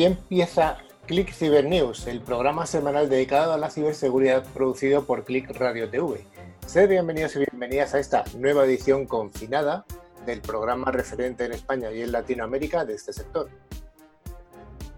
[0.00, 5.50] Aquí empieza Click Cyber News, el programa semanal dedicado a la ciberseguridad producido por Click
[5.50, 6.24] Radio TV.
[6.64, 9.84] Sed bienvenidos y bienvenidas a esta nueva edición confinada
[10.24, 13.50] del programa referente en España y en Latinoamérica de este sector.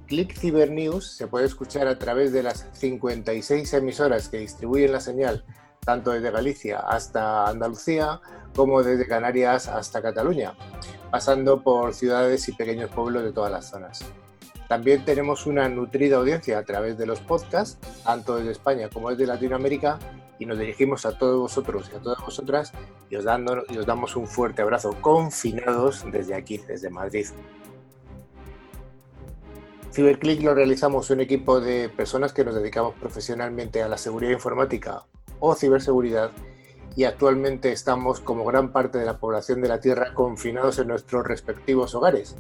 [0.07, 5.01] Click Cyber News se puede escuchar a través de las 56 emisoras que distribuyen la
[5.01, 5.45] señal
[5.85, 8.21] tanto desde Galicia hasta Andalucía
[8.55, 10.55] como desde Canarias hasta Cataluña,
[11.11, 14.05] pasando por ciudades y pequeños pueblos de todas las zonas.
[14.73, 19.27] También tenemos una nutrida audiencia a través de los podcasts, tanto desde España como desde
[19.27, 19.99] Latinoamérica,
[20.39, 22.73] y nos dirigimos a todos vosotros y a todas vosotras
[23.11, 27.27] y os, dando, y os damos un fuerte abrazo confinados desde aquí, desde Madrid.
[29.93, 35.05] CiberClick lo realizamos un equipo de personas que nos dedicamos profesionalmente a la seguridad informática
[35.39, 36.31] o ciberseguridad
[36.97, 41.27] y actualmente estamos como gran parte de la población de la Tierra confinados en nuestros
[41.27, 42.37] respectivos hogares,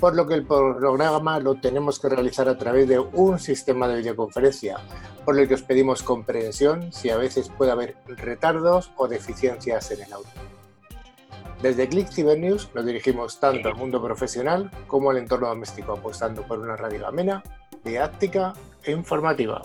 [0.00, 3.98] por lo que el programa lo tenemos que realizar a través de un sistema de
[3.98, 4.78] videoconferencia,
[5.26, 10.02] por el que os pedimos comprensión si a veces puede haber retardos o deficiencias en
[10.02, 10.30] el audio.
[11.60, 16.42] Desde Click Cyber News nos dirigimos tanto al mundo profesional como al entorno doméstico, apostando
[16.42, 17.42] por una radio amena,
[17.84, 19.60] didáctica e informativa.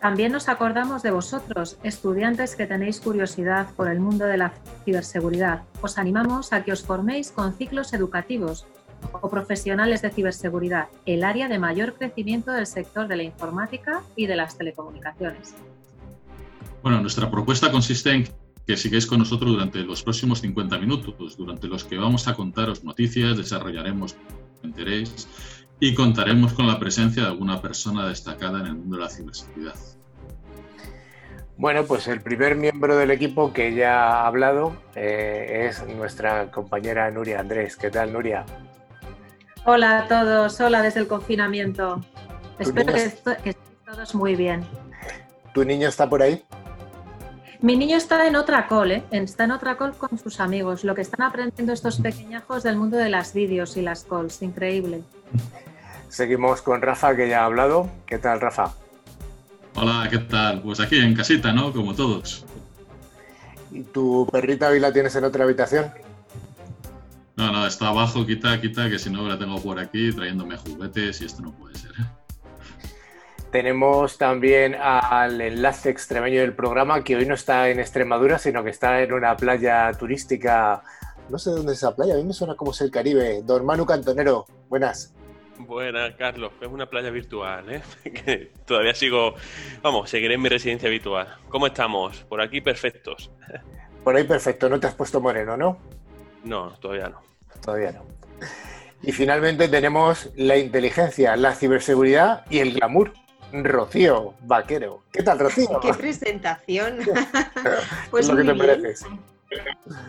[0.00, 4.52] También nos acordamos de vosotros, estudiantes que tenéis curiosidad por el mundo de la
[4.84, 5.64] ciberseguridad.
[5.82, 8.66] Os animamos a que os forméis con ciclos educativos
[9.12, 14.26] o profesionales de ciberseguridad, el área de mayor crecimiento del sector de la informática y
[14.26, 15.54] de las telecomunicaciones.
[16.82, 18.28] Bueno, nuestra propuesta consiste en
[18.66, 22.84] que sigáis con nosotros durante los próximos 50 minutos, durante los que vamos a contaros
[22.84, 24.14] noticias, desarrollaremos
[24.62, 25.26] interés
[25.80, 29.74] y contaremos con la presencia de alguna persona destacada en el mundo de la ciberseguridad.
[31.56, 37.10] Bueno, pues el primer miembro del equipo que ya ha hablado eh, es nuestra compañera
[37.10, 37.76] Nuria Andrés.
[37.76, 38.44] ¿Qué tal, Nuria?
[39.64, 42.00] Hola a todos, hola desde el confinamiento.
[42.60, 43.12] Espero que,
[43.42, 44.64] que todos muy bien.
[45.52, 46.44] ¿Tu niño está por ahí?
[47.60, 49.02] Mi niño está en otra call, ¿eh?
[49.10, 50.84] está en otra call con sus amigos.
[50.84, 55.02] Lo que están aprendiendo estos pequeñajos del mundo de las vídeos y las calls, increíble.
[56.08, 57.90] Seguimos con Rafa, que ya ha hablado.
[58.06, 58.72] ¿Qué tal, Rafa?
[59.74, 60.62] Hola, ¿qué tal?
[60.62, 61.72] Pues aquí en casita, ¿no?
[61.72, 62.44] Como todos.
[63.70, 65.92] ¿Y tu perrita hoy la tienes en otra habitación?
[67.36, 71.20] No, no, está abajo, quita, quita, que si no la tengo por aquí trayéndome juguetes
[71.20, 71.92] y esto no puede ser.
[73.52, 78.70] Tenemos también al enlace extremeño del programa, que hoy no está en Extremadura, sino que
[78.70, 80.82] está en una playa turística.
[81.30, 83.42] No sé dónde es esa playa, a mí me suena como es el Caribe.
[83.44, 85.14] Don Manu Cantonero, buenas.
[85.58, 86.52] Buenas, Carlos.
[86.60, 88.50] Es una playa virtual, ¿eh?
[88.66, 89.34] todavía sigo,
[89.82, 91.36] vamos, seguiré en mi residencia habitual.
[91.48, 92.24] ¿Cómo estamos?
[92.24, 93.30] Por aquí perfectos.
[94.04, 95.78] Por ahí perfecto, no te has puesto moreno, ¿no?
[96.44, 97.20] No, todavía no.
[97.60, 98.06] Todavía no.
[99.02, 103.12] Y finalmente tenemos la inteligencia, la ciberseguridad y el glamour.
[103.52, 105.02] Rocío Vaquero.
[105.10, 105.80] ¿Qué tal, Rocío?
[105.80, 106.98] ¡Qué presentación!
[108.10, 109.06] pues lo que te mereces.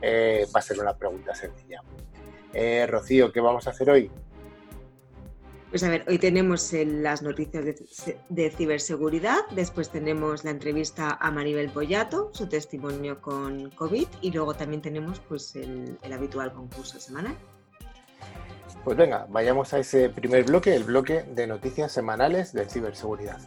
[0.00, 1.82] eh, va a ser una pregunta sencilla.
[2.54, 4.10] Eh, Rocío, ¿qué vamos a hacer hoy?
[5.70, 7.64] Pues a ver, hoy tenemos las noticias
[8.28, 14.54] de, ciberseguridad, después tenemos la entrevista a Maribel Boyato, su testimonio con COVID y luego
[14.54, 17.36] también tenemos pues el habitual concurso semanal.
[18.86, 23.40] Pues venga, vayamos a ese primer bloque, el bloque de noticias semanales de ciberseguridad.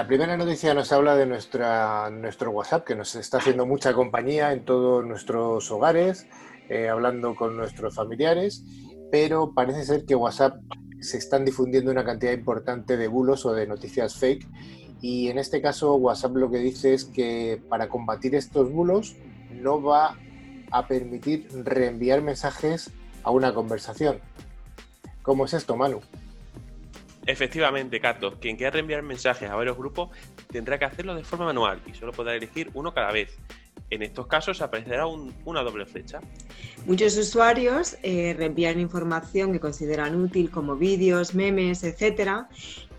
[0.00, 4.50] La primera noticia nos habla de nuestra, nuestro WhatsApp, que nos está haciendo mucha compañía
[4.50, 6.26] en todos nuestros hogares,
[6.70, 8.64] eh, hablando con nuestros familiares,
[9.12, 10.56] pero parece ser que WhatsApp
[11.00, 14.48] se están difundiendo una cantidad importante de bulos o de noticias fake.
[15.02, 19.16] Y en este caso, WhatsApp lo que dice es que para combatir estos bulos
[19.52, 20.16] no va
[20.70, 22.90] a permitir reenviar mensajes
[23.22, 24.18] a una conversación.
[25.20, 26.00] ¿Cómo es esto, Manu?
[27.26, 30.10] Efectivamente, Carlos, quien quiera reenviar mensajes a varios grupos
[30.50, 33.38] tendrá que hacerlo de forma manual y solo podrá elegir uno cada vez.
[33.90, 36.20] En estos casos aparecerá una doble flecha.
[36.86, 42.48] Muchos usuarios eh, reenvían información que consideran útil como vídeos, memes, etcétera,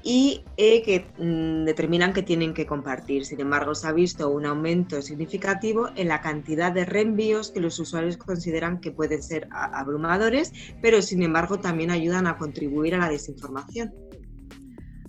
[0.04, 3.26] y eh, que mm, determinan que tienen que compartir.
[3.26, 7.80] Sin embargo, se ha visto un aumento significativo en la cantidad de reenvíos que los
[7.80, 10.52] usuarios consideran que pueden ser abrumadores,
[10.82, 13.94] pero sin embargo también ayudan a contribuir a la desinformación.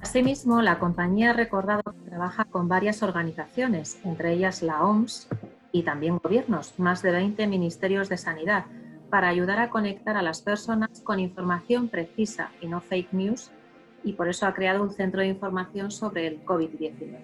[0.00, 5.28] Asimismo, la compañía ha recordado que trabaja con varias organizaciones, entre ellas la OMS
[5.70, 8.66] y también gobiernos, más de 20 ministerios de sanidad,
[9.10, 13.52] para ayudar a conectar a las personas con información precisa y no fake news,
[14.04, 17.16] y por eso ha creado un centro de información sobre el COVID-19.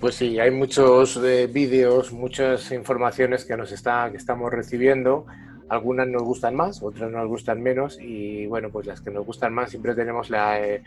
[0.00, 5.26] Pues sí, hay muchos eh, vídeos, muchas informaciones que nos está, que estamos recibiendo
[5.70, 9.54] algunas nos gustan más, otras nos gustan menos y bueno, pues las que nos gustan
[9.54, 10.82] más siempre tenemos la, eh,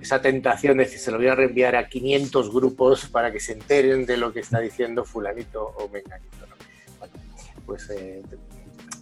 [0.00, 3.54] esa tentación de decir se lo voy a reenviar a 500 grupos para que se
[3.54, 6.36] enteren de lo que está diciendo fulanito o menganito.
[6.98, 7.14] Bueno,
[7.64, 8.22] pues eh,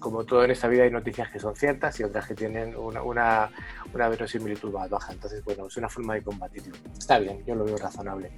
[0.05, 3.03] como todo en esta vida hay noticias que son ciertas y otras que tienen una,
[3.03, 3.51] una,
[3.95, 5.15] verosimilitud más baja.
[5.15, 6.77] Entonces, bueno, es una forma de combatirlo.
[6.99, 8.31] Está bien, yo lo veo razonable.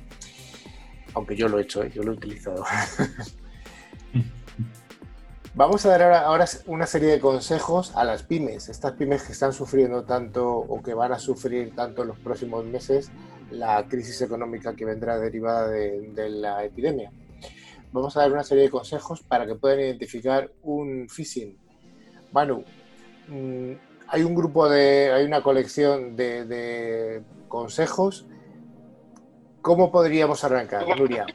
[1.14, 1.90] Aunque yo lo he hecho, ¿eh?
[1.92, 2.64] yo lo he utilizado.
[5.56, 9.52] Vamos a dar ahora, una serie de consejos a las pymes, estas pymes que están
[9.52, 13.10] sufriendo tanto o que van a sufrir tanto en los próximos meses
[13.50, 17.10] la crisis económica que vendrá derivada de, la epidemia.
[17.92, 21.56] Vamos a dar una serie de consejos para que puedan identificar un phishing.
[22.32, 22.64] Manu,
[23.28, 23.72] mm,
[24.08, 28.26] hay un grupo de, hay una colección de, de consejos.
[29.62, 31.26] ¿Cómo podríamos arrancar, Nuria?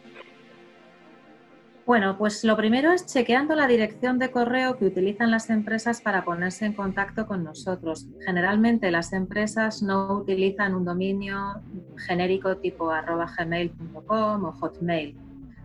[1.85, 6.23] Bueno, pues lo primero es chequeando la dirección de correo que utilizan las empresas para
[6.23, 8.07] ponerse en contacto con nosotros.
[8.25, 11.61] Generalmente las empresas no utilizan un dominio
[12.07, 15.17] genérico tipo arroba gmail.com o hotmail,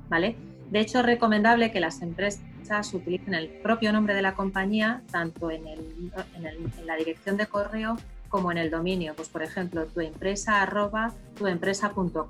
[0.09, 0.37] ¿vale?
[0.71, 5.51] De hecho, es recomendable que las empresas utilicen el propio nombre de la compañía tanto
[5.51, 5.65] en,
[6.85, 7.97] la dirección de correo
[8.29, 9.15] como en el dominio.
[9.15, 12.29] Pues, por ejemplo, tu empresa arroba tuempresa.com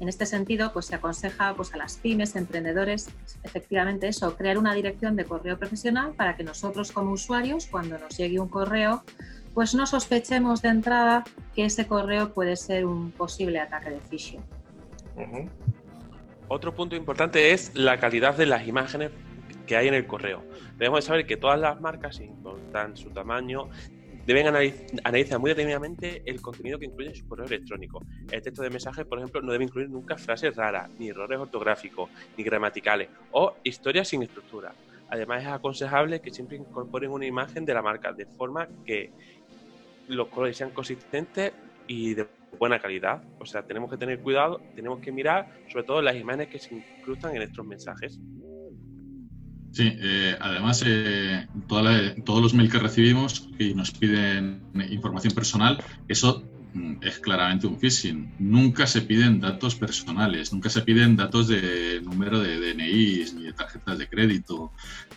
[0.00, 3.08] en este sentido, pues se aconseja pues, a las pymes, emprendedores,
[3.42, 8.16] efectivamente eso, crear una dirección de correo profesional para que nosotros como usuarios, cuando nos
[8.16, 9.04] llegue un correo,
[9.52, 14.40] pues no sospechemos de entrada que ese correo puede ser un posible ataque de phishing.
[16.48, 19.10] Otro punto importante es la calidad de las imágenes
[19.66, 20.44] que hay en el correo.
[20.78, 23.68] Debemos saber que todas las marcas, sin importar su tamaño,
[24.26, 28.02] deben analizar muy detenidamente el contenido que incluye su correo electrónico.
[28.30, 32.10] El texto de mensaje, por ejemplo, no debe incluir nunca frases raras, ni errores ortográficos,
[32.36, 34.74] ni gramaticales, o historias sin estructura.
[35.08, 39.10] Además, es aconsejable que siempre incorporen una imagen de la marca, de forma que
[40.08, 41.52] los colores sean consistentes
[41.86, 42.26] y de
[42.58, 43.22] buena calidad.
[43.38, 46.74] O sea, tenemos que tener cuidado, tenemos que mirar sobre todo las imágenes que se
[46.74, 48.20] incrustan en estos mensajes.
[49.74, 56.44] Sí, eh, además, eh, todos los mails que recibimos y nos piden información personal, eso
[56.74, 58.36] mm, es claramente un phishing.
[58.38, 63.52] Nunca se piden datos personales, nunca se piden datos de número de DNI, ni de
[63.52, 64.70] tarjetas de crédito,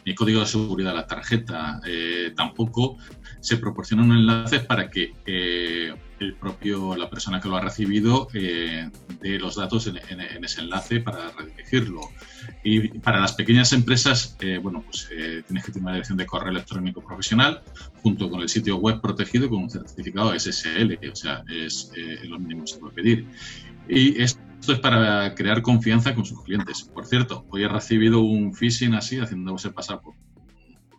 [0.08, 1.80] ni código de seguridad de la tarjeta.
[1.86, 2.98] Eh, tampoco
[3.40, 8.28] se proporciona un enlace para que eh, el propio, la persona que lo ha recibido
[8.34, 8.90] eh,
[9.22, 9.98] dé los datos en,
[10.44, 12.02] ese enlace para redirigirlo.
[12.64, 16.26] Y para las pequeñas empresas, eh, bueno, pues eh, tienes que tener una dirección de
[16.26, 17.62] correo electrónico profesional
[18.02, 21.92] junto con el sitio web protegido con un certificado SSL, o sea, es
[22.24, 23.28] lo mínimo que se puede pedir.
[23.90, 24.40] Y esto
[24.74, 26.84] es para crear confianza con sus clientes.
[26.84, 30.16] Por cierto, hoy he recibido un phishing así, haciéndose pasar por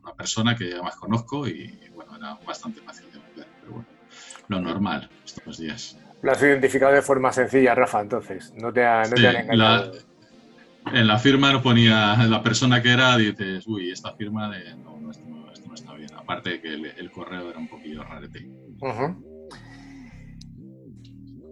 [0.02, 3.07] una persona que ya más conozco y, bueno, era bastante fácil
[4.48, 5.96] lo normal estos días.
[6.22, 8.52] Lo has identificado de forma sencilla, Rafa, entonces.
[8.56, 9.92] No te, han engañado.
[10.92, 14.74] en la firma no ponía la persona que era, dices, uy, esta firma de.
[14.76, 16.10] No, esto, no, está bien.
[16.16, 18.48] Aparte de que el, correo era un poquillo rarete.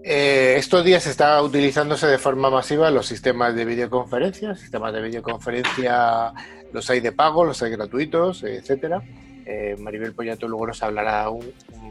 [0.03, 4.55] Eh, estos días está utilizándose de forma masiva los sistemas de videoconferencia.
[4.57, 6.33] Sistemas de videoconferencia
[6.73, 9.03] los hay de pago, los hay gratuitos, etcétera.
[9.47, 11.29] Eh, Maribel Pollato luego nos hablará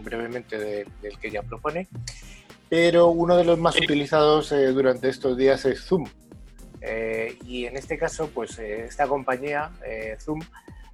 [0.03, 1.87] brevemente del que ella propone.
[2.69, 6.05] Pero uno de los más utilizados eh, durante estos días es Zoom.
[6.81, 9.71] Eh, y en este caso, pues esta compañía,
[10.19, 10.41] Zoom,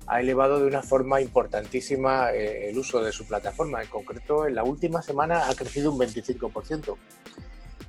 [0.06, 3.82] ha elevado de una forma importantísima el uso de su plataforma.
[3.82, 6.96] En concreto, en la última semana ha crecido un 25%.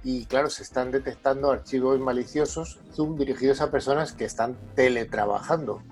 [0.05, 5.83] Y claro, se están detectando archivos maliciosos Zoom dirigidos a personas que están teletrabajando.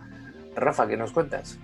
[0.56, 1.58] Rafa, ¿qué nos cuentas?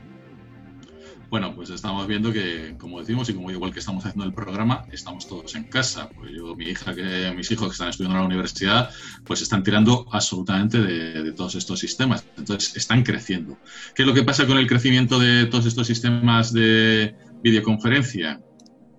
[1.28, 4.85] Bueno, pues estamos viendo que, como decimos, y como igual que estamos haciendo el programa,
[4.92, 6.09] estamos todos en casa.
[6.09, 6.92] Pues yo, mi hija,
[7.35, 8.90] mis hijos que están estudiando en la universidad,
[9.25, 12.25] pues están tirando absolutamente de, todos estos sistemas.
[12.37, 13.59] Entonces, están creciendo.
[13.95, 18.40] ¿Qué es lo que pasa con el crecimiento de todos estos sistemas de videoconferencia?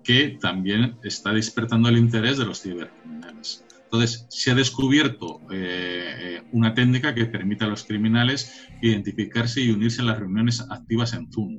[0.04, 3.64] Que también está despertando el interés de los cibercriminales.
[3.84, 10.02] Entonces, se ha descubierto eh, una técnica que permite a los criminales identificarse y unirse
[10.02, 11.56] a las reuniones activas en Zoom.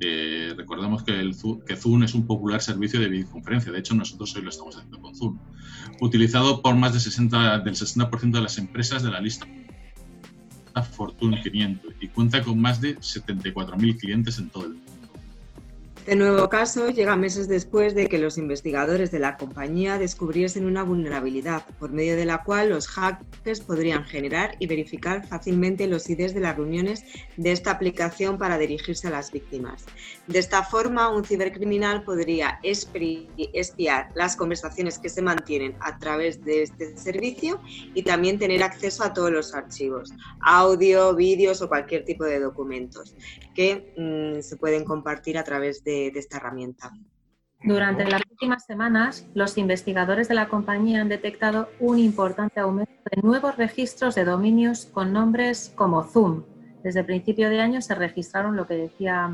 [0.00, 3.70] Eh, recordemos que, el que Zoom es un popular servicio de videoconferencia.
[3.70, 5.38] De hecho, nosotros hoy lo estamos haciendo con Zoom.
[6.00, 9.46] Utilizado por más de 60, del 60% de las empresas de la lista
[10.82, 14.89] Fortune 500 y cuenta con más de 74.000 clientes en todo el mundo.
[16.00, 20.82] Este nuevo caso llega meses después de que los investigadores de la compañía descubriesen una
[20.82, 26.32] vulnerabilidad, por medio de la cual los hackers podrían generar y verificar fácilmente los IDs
[26.32, 27.04] de las reuniones
[27.36, 29.84] de esta aplicación para dirigirse a las víctimas.
[30.30, 36.62] De esta forma, un cibercriminal podría espiar las conversaciones que se mantienen a través de
[36.62, 37.60] este servicio
[37.94, 43.14] y también tener acceso a todos los archivos, audio, vídeos o cualquier tipo de documentos
[43.54, 46.92] que mm, se pueden compartir a través de de, esta herramienta.
[47.62, 53.20] Durante las últimas semanas, los investigadores de la compañía han detectado un importante aumento de
[53.22, 56.44] nuevos registros de dominios con nombres como Zoom.
[56.82, 59.30] Desde el principio de año se registraron lo que decía,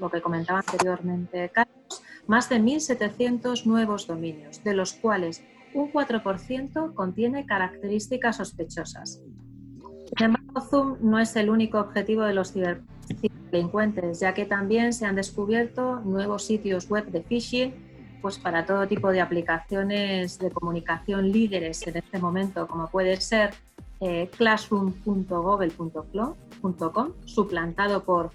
[0.00, 6.94] lo que comentaba anteriormente Carlos, más de 1.700 nuevos dominios, de los cuales un 4%
[6.94, 9.20] contiene características sospechosas.
[10.16, 15.06] Sin embargo, Zoom no es el único objetivo de los ciberdelincuentes, ya que también se
[15.06, 17.74] han descubierto nuevos sitios web de phishing
[18.24, 23.50] pues para todo tipo de aplicaciones de comunicación líderes en este momento, como puede ser
[24.00, 28.30] eh, classroom.google.com, suplantado por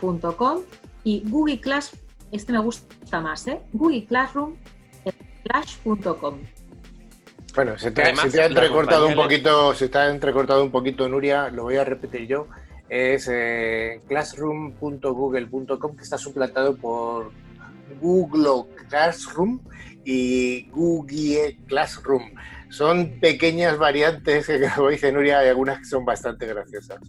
[0.00, 0.62] google.com
[1.04, 1.92] y Google Class,
[2.32, 3.60] este me gusta más, ¿eh?
[3.72, 4.56] Google Classroom,
[7.54, 8.10] bueno, se te, ha
[8.44, 12.48] entrecortado un poquito, se está entrecortado un poquito, Nuria, lo voy a repetir yo.
[12.88, 17.32] Es eh, classroom.google.com que está suplantado por
[18.00, 19.60] Google Classroom
[20.04, 22.24] y Google Classroom.
[22.68, 27.00] Son pequeñas variantes que, como dice Nuria, hay algunas que son bastante graciosas.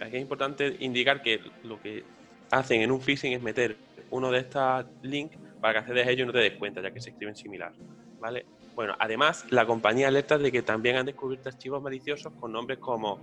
[0.00, 2.04] Aquí es importante indicar que lo que
[2.50, 3.76] hacen en un phishing es meter
[4.10, 6.90] uno de estos links para que accedes a ellos y no te des cuenta, ya
[6.90, 7.72] que se escriben similar.
[8.20, 8.46] ¿vale?
[8.74, 13.20] Bueno, además, la compañía alerta de que también han descubierto archivos maliciosos con nombres como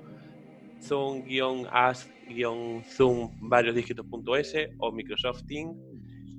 [0.82, 2.10] zoom-as-zoom
[3.40, 5.78] varios dígitos.es o Microsoft Teams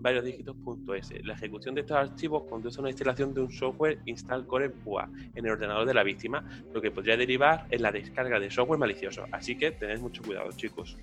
[0.06, 1.24] varios dígitos.es.
[1.24, 5.10] La ejecución de estos archivos conduce a una instalación de un software install core PUA
[5.34, 8.78] en el ordenador de la víctima, lo que podría derivar en la descarga de software
[8.78, 9.24] malicioso.
[9.32, 10.96] Así que tened mucho cuidado, chicos.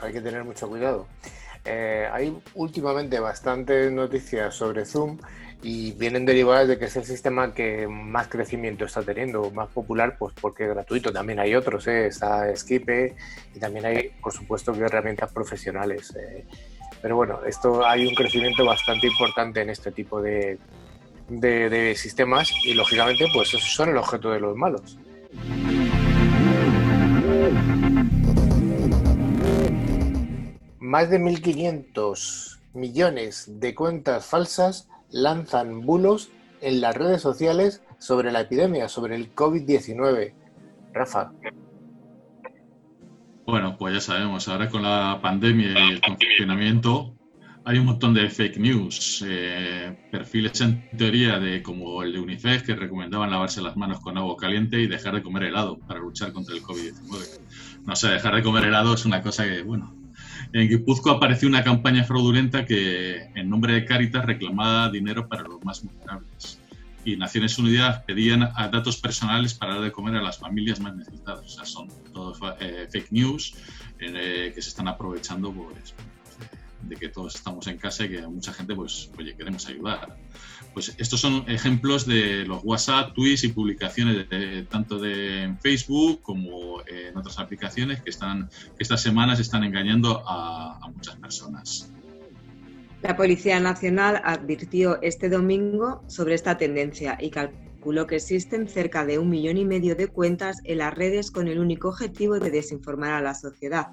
[0.00, 1.06] Hay que tener mucho cuidado.
[1.66, 5.18] Eh, hay últimamente bastantes noticias sobre Zoom
[5.62, 10.16] y vienen derivadas de que es el sistema que más crecimiento está teniendo, más popular,
[10.18, 11.12] pues porque es gratuito.
[11.12, 12.06] También hay otros, ¿eh?
[12.06, 13.14] está Skipe
[13.54, 16.16] y también hay, por supuesto, que herramientas profesionales.
[16.16, 16.46] Eh.
[17.02, 20.58] Pero bueno, esto hay un crecimiento bastante importante en este tipo de,
[21.96, 24.96] sistemas y lógicamente pues esos son el objeto de los malos.
[30.78, 36.30] Más de 1.500 millones de cuentas falsas lanzan bulos
[36.60, 40.34] en las redes sociales sobre la epidemia, sobre el COVID-19.
[40.92, 41.32] Rafa.
[43.44, 47.16] Bueno, pues ya sabemos, ahora con la pandemia y el confinamiento
[47.64, 52.62] hay un montón de fake news, eh, perfiles en teoría de como el de UNICEF
[52.62, 56.32] que recomendaban lavarse las manos con agua caliente y dejar de comer helado para luchar
[56.32, 57.40] contra el COVID-19.
[57.84, 59.94] No sé, dejar de comer helado es una cosa que, bueno,
[60.52, 65.64] en Guipúzcoa apareció una campaña fraudulenta que en nombre de Caritas reclamaba dinero para los
[65.64, 66.61] más vulnerables
[67.04, 71.44] y Naciones Unidas pedían datos personales para dar de comer a las familias más necesitadas.
[71.44, 73.54] O sea, son todos eh, fake news
[73.98, 75.94] eh, que se están aprovechando pues,
[76.82, 80.16] de que todos estamos en casa y que mucha gente, pues, oye, queremos ayudar.
[80.74, 86.82] Pues estos son ejemplos de los WhatsApp, tweets y publicaciones de, tanto de Facebook como
[86.86, 91.92] en otras aplicaciones que están que estas semanas están engañando a muchas personas.
[93.02, 99.18] La Policía Nacional advirtió este domingo sobre esta tendencia y calculó que existen cerca de
[99.18, 103.14] un millón y medio de cuentas en las redes con el único objetivo de desinformar
[103.14, 103.88] a la sociedad.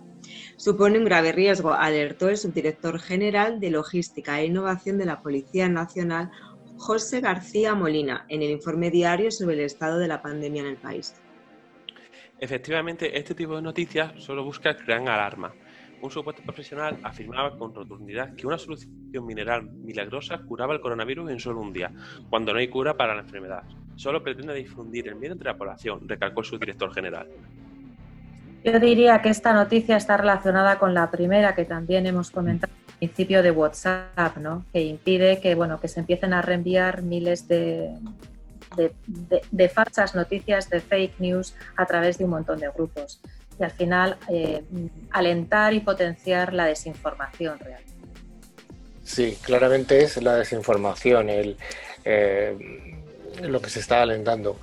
[0.57, 5.67] Supone un grave riesgo, alertó el subdirector general de Logística e Innovación de la Policía
[5.67, 6.29] Nacional,
[6.77, 10.77] José García Molina, en el informe diario sobre el estado de la pandemia en el
[10.77, 11.15] país.
[12.37, 15.51] Efectivamente, este tipo de noticias solo busca crear alarma
[16.01, 21.39] un supuesto profesional afirmaba con rotundidad que una solución mineral milagrosa curaba el coronavirus en
[21.39, 21.91] solo un día,
[22.29, 23.63] cuando no hay cura para la enfermedad.
[23.96, 27.27] Solo pretende difundir el miedo entre la población, recalcó su director general.
[28.63, 32.98] Yo diría que esta noticia está relacionada con la primera que también hemos comentado al
[32.98, 34.66] principio de WhatsApp, ¿no?
[34.74, 37.94] que impide que, bueno, que se empiecen a reenviar miles de,
[39.51, 43.22] de falsas noticias, de fake news a través de un montón de grupos
[43.59, 44.63] y al final eh,
[45.11, 47.81] alentar y potenciar la desinformación real.
[49.03, 51.57] Sí, claramente es la desinformación el,
[52.05, 52.55] eh,
[53.41, 54.57] lo que se está alentando.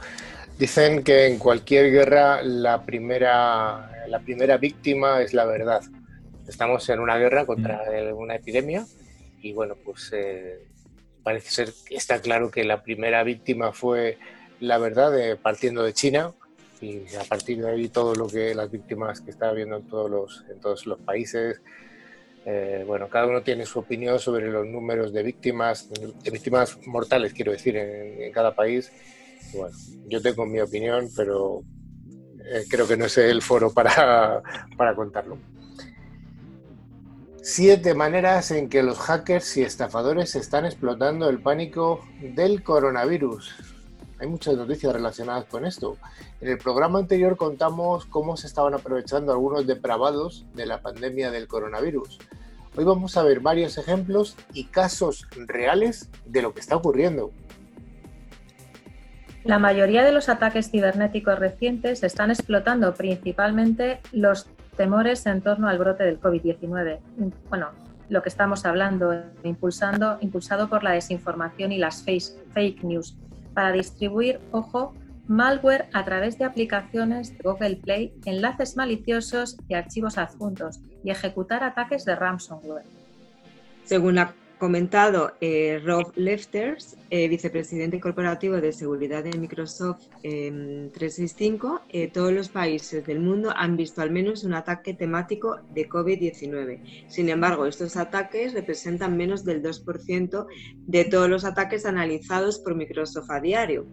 [0.59, 5.83] Dicen que en cualquier guerra la primera, la primera víctima es la verdad.
[6.49, 8.17] Estamos en una guerra contra mm.
[8.17, 8.87] una epidemia
[9.43, 10.61] y bueno, pues eh,
[11.23, 14.17] parece ser que está claro que la primera víctima fue
[14.61, 16.33] la verdad partiendo de China
[16.81, 20.11] y a partir de ahí todo lo que las víctimas que está habiendo en todos
[20.11, 21.61] los, en todos los países.
[22.45, 27.33] Eh, bueno, cada uno tiene su opinión sobre los números de víctimas, de víctimas mortales,
[27.33, 28.93] quiero decir, en, cada país.
[29.53, 31.63] Bueno, yo tengo mi opinión, pero
[32.39, 34.43] eh, creo que no es el foro para,
[34.77, 35.39] para contarlo.
[37.43, 43.76] Siete maneras en que los hackers y estafadores están explotando el pánico del coronavirus.
[44.19, 45.99] Hay muchas noticias relacionadas con esto.
[46.41, 51.47] En el programa anterior contamos cómo se estaban aprovechando algunos depravados de la pandemia del
[51.47, 52.19] coronavirus.
[52.77, 57.31] Hoy vamos a ver varios ejemplos y casos reales de lo que está ocurriendo.
[59.45, 65.79] La mayoría de los ataques cibernéticos recientes están explotando principalmente los temores en torno al
[65.79, 66.99] brote del COVID-19.
[67.51, 67.71] Bueno,
[68.09, 73.17] lo que estamos hablando, impulsando, impulsado por la desinformación y las fake news
[73.57, 74.93] para distribuir, ojo,
[75.29, 81.65] malware a través de aplicaciones de Google Play, enlaces maliciosos y archivos adjuntos y ejecutar
[81.65, 82.85] ataques de ransomware.
[83.83, 84.19] Según
[84.59, 92.33] comentado eh, Rob Lefters, eh, vicepresidente corporativo de seguridad de Microsoft 365, em, eh, todos
[92.33, 97.07] los países del mundo han visto al menos un ataque temático de COVID-19.
[97.09, 100.47] Sin embargo, estos ataques representan menos del 2%
[100.87, 103.87] de todos los ataques analizados por Microsoft a diario.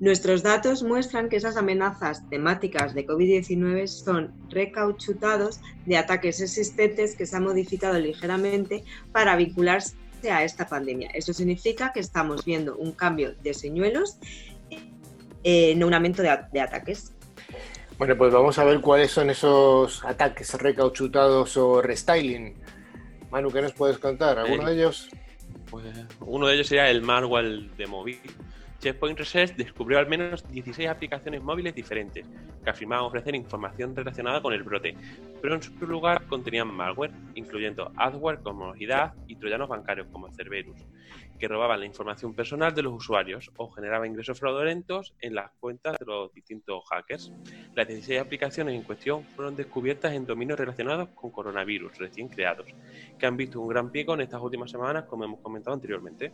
[0.00, 7.26] Nuestros datos muestran que esas amenazas temáticas de COVID-19 son recauchutados de ataques existentes que
[7.26, 9.94] se han modificado ligeramente para vincularse
[10.30, 11.10] a esta pandemia.
[11.14, 14.18] Eso significa que estamos viendo un cambio de señuelos,
[15.44, 17.14] eh, no un aumento de, ataques.
[17.96, 22.54] Bueno, pues vamos a ver cuáles son esos ataques recauchutados o restyling.
[23.30, 24.38] Manu, ¿qué nos puedes contar?
[24.38, 25.08] ¿Alguno de ellos?
[25.70, 25.84] Pues,
[26.20, 28.20] uno de ellos sería el malware de móvil,
[28.80, 32.24] Checkpoint Research descubrió al menos 16 aplicaciones móviles diferentes
[32.62, 34.96] que afirmaban ofrecer información relacionada con el brote,
[35.42, 40.86] pero en su lugar contenían malware, incluyendo adware como Hidad y troyanos bancarios como Cerberus,
[41.40, 45.98] que robaban la información personal de los usuarios o generaban ingresos fraudulentos en las cuentas
[45.98, 47.32] de los distintos hackers.
[47.74, 52.66] Las 16 aplicaciones en cuestión fueron descubiertas en dominios relacionados con coronavirus recién creados,
[53.18, 56.32] que han visto un gran pico en estas últimas semanas, como hemos comentado anteriormente.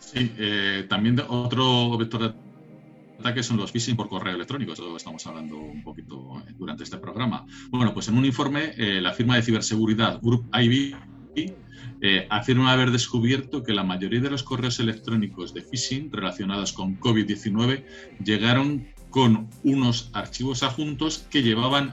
[0.00, 2.34] Sí, eh, también otro vector de
[3.20, 7.46] ataque son los phishing por correo electrónico, eso estamos hablando un poquito durante este programa.
[7.70, 10.96] Bueno, pues en un informe, eh, la firma de ciberseguridad Group IB
[12.02, 16.98] eh, afirma haber descubierto que la mayoría de los correos electrónicos de phishing relacionados con
[16.98, 17.84] COVID-19
[18.24, 21.92] llegaron con unos archivos adjuntos que llevaban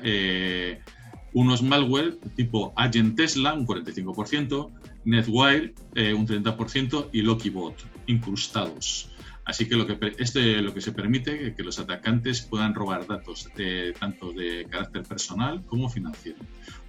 [1.33, 4.71] unos malware tipo Agent Tesla, un 45%,
[5.05, 7.75] NetWire, eh, un 30%, y LokiBot,
[8.07, 9.09] incrustados.
[9.45, 13.07] Así que lo que, este, lo que se permite es que los atacantes puedan robar
[13.07, 13.49] datos
[13.97, 16.39] tanto de carácter personal como financiero.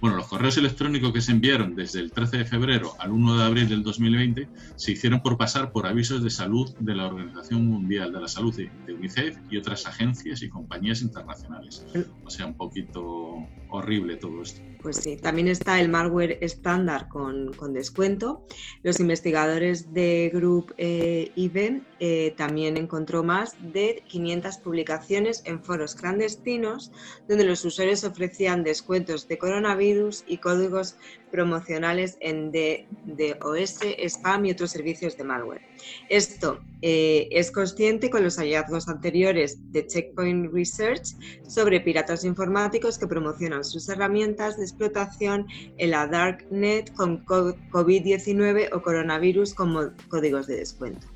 [0.01, 3.43] Bueno, los correos electrónicos que se enviaron desde el 13 de febrero al 1 de
[3.43, 8.13] abril del 2020 se hicieron por pasar por avisos de salud de la Organización Mundial
[8.13, 11.85] de la Salud de UNICEF y otras agencias y compañías internacionales.
[12.23, 14.61] O sea, un poquito horrible todo esto.
[14.81, 18.45] Pues sí, también está el malware estándar con, descuento.
[18.81, 26.91] Los investigadores de Group eh, eh, también encontró más de 500 publicaciones en foros clandestinos
[27.27, 29.88] donde los usuarios ofrecían descuentos de coronavirus
[30.27, 30.95] y códigos
[31.31, 35.61] promocionales en DOS, spam y otros servicios de malware.
[36.09, 41.15] Esto eh, es consciente con los hallazgos anteriores de Checkpoint Research
[41.47, 45.47] sobre piratas informáticos que promocionan sus herramientas de explotación
[45.77, 51.07] en la Darknet con COVID-19 o coronavirus como códigos de descuento.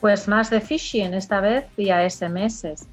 [0.00, 2.86] Pues más de phishing, esta vez vía SMS.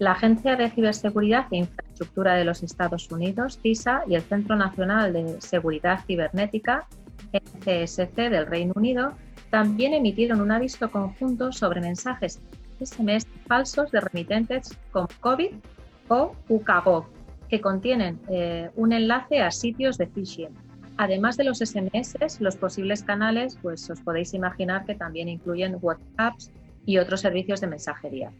[0.00, 5.12] La Agencia de Ciberseguridad e Infraestructura de los Estados Unidos, CISA, y el Centro Nacional
[5.12, 6.88] de Seguridad Cibernética,
[7.62, 9.12] CSC del Reino Unido,
[9.50, 12.40] también emitieron un aviso conjunto sobre mensajes
[12.82, 15.50] SMS falsos de remitentes con COVID
[16.08, 17.04] o UKGov,
[17.50, 20.48] que contienen eh, un enlace a sitios de phishing.
[20.96, 26.50] Además de los SMS, los posibles canales, pues os podéis imaginar que también incluyen WhatsApps
[26.86, 28.32] y otros servicios de mensajería.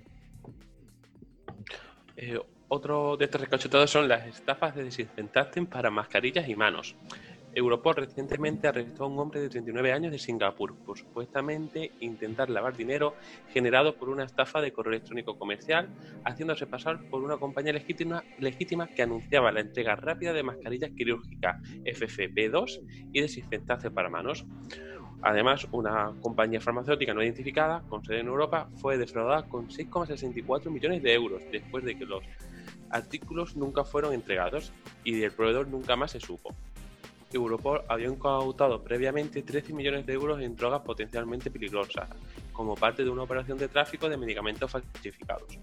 [2.22, 6.94] Eh, otro de estos recauchutados son las estafas de desinfectante para mascarillas y manos.
[7.54, 12.76] Europol recientemente arrestó a un hombre de 39 años de Singapur por supuestamente intentar lavar
[12.76, 13.14] dinero
[13.48, 15.88] generado por una estafa de correo electrónico comercial,
[16.26, 21.56] haciéndose pasar por una compañía legítima, que anunciaba la entrega rápida de mascarillas quirúrgicas
[21.87, 24.44] FFP2 y desinfectante para manos.
[25.22, 31.02] Además, una compañía farmacéutica no identificada, con sede en Europa, fue defraudada con 6,64 millones
[31.02, 32.24] de euros después de que los
[32.90, 34.72] artículos nunca fueron entregados
[35.04, 36.54] y del proveedor nunca más se supo.
[37.33, 42.09] Europol había incautado previamente 13 millones de euros en drogas potencialmente peligrosas,
[42.52, 45.59] como parte de una operación de tráfico de medicamentos falsificados.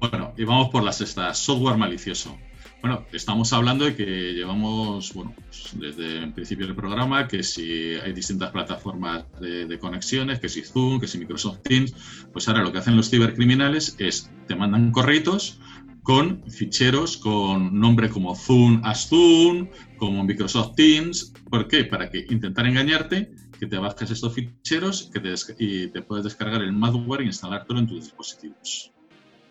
[0.00, 2.36] Bueno, y vamos por la sexta, software malicioso.
[2.84, 7.94] Bueno, estamos hablando de que llevamos, bueno, pues, desde el principio del programa, que si
[7.94, 11.94] hay distintas plataformas de, conexiones, que si Zoom, que si Microsoft Teams,
[12.30, 15.58] pues ahora lo que hacen los cibercriminales es te mandan correitos
[16.02, 21.32] con ficheros con nombre como Zoom as Zoom, como Microsoft Teams.
[21.48, 21.84] ¿Por qué?
[21.84, 26.60] Para que intentar engañarte, que te bajes estos ficheros que te y te puedes descargar
[26.60, 28.93] el malware e instalártelo en tus dispositivos.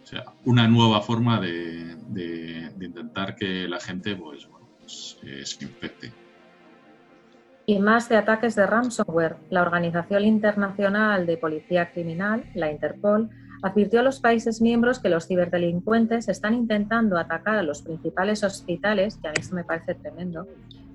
[0.04, 1.96] O sea, una nueva forma de,
[2.80, 4.48] intentar que la gente pues,
[4.80, 6.12] pues eh, se infecte.
[7.66, 9.38] Y más de ataques de ransomware.
[9.50, 13.30] La Organización Internacional de Policía Criminal, la Interpol,
[13.62, 19.18] advirtió a los países miembros que los ciberdelincuentes están intentando atacar a los principales hospitales,
[19.22, 20.46] que a mí eso me parece tremendo,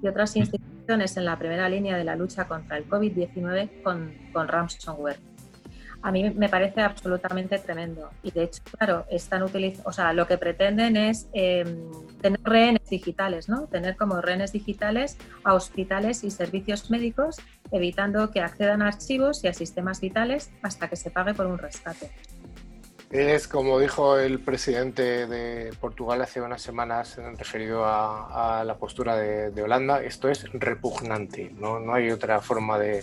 [0.02, 4.46] y otras instituciones en la primera línea de la lucha contra el COVID-19 con, con
[4.46, 5.18] ransomware.
[6.02, 8.10] A mí me parece absolutamente tremendo.
[8.22, 12.88] Y de hecho, claro, están utilizando, o sea, lo que pretenden es em, tener rehenes
[12.88, 13.66] digitales, ¿no?
[13.66, 17.36] Tener como rehenes digitales a hospitales y servicios médicos,
[17.72, 21.58] evitando que accedan a archivos y a sistemas vitales hasta que se pague por un
[21.58, 22.10] rescate.
[23.10, 29.62] Es como dijo el presidente de Portugal hace unas semanas referido a, la postura de,
[29.62, 33.00] Holanda, esto es repugnante, no, no hay otra forma de,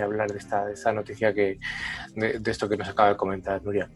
[0.00, 1.58] hablar de esta, noticia que
[2.14, 3.90] de, esto que nos acaba de comentar Nuria.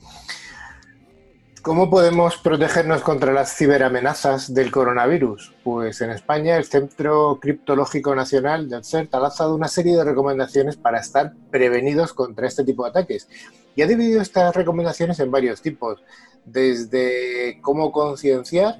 [1.64, 5.54] ¿Cómo podemos protegernos contra las ciberamenazas del coronavirus?
[5.64, 10.76] Pues en España el Centro Criptológico Nacional de CERT ha lanzado una serie de recomendaciones
[10.76, 13.30] para estar prevenidos contra este tipo de ataques.
[13.74, 16.02] Y ha dividido estas recomendaciones en varios tipos,
[16.44, 18.78] desde cómo concienciar,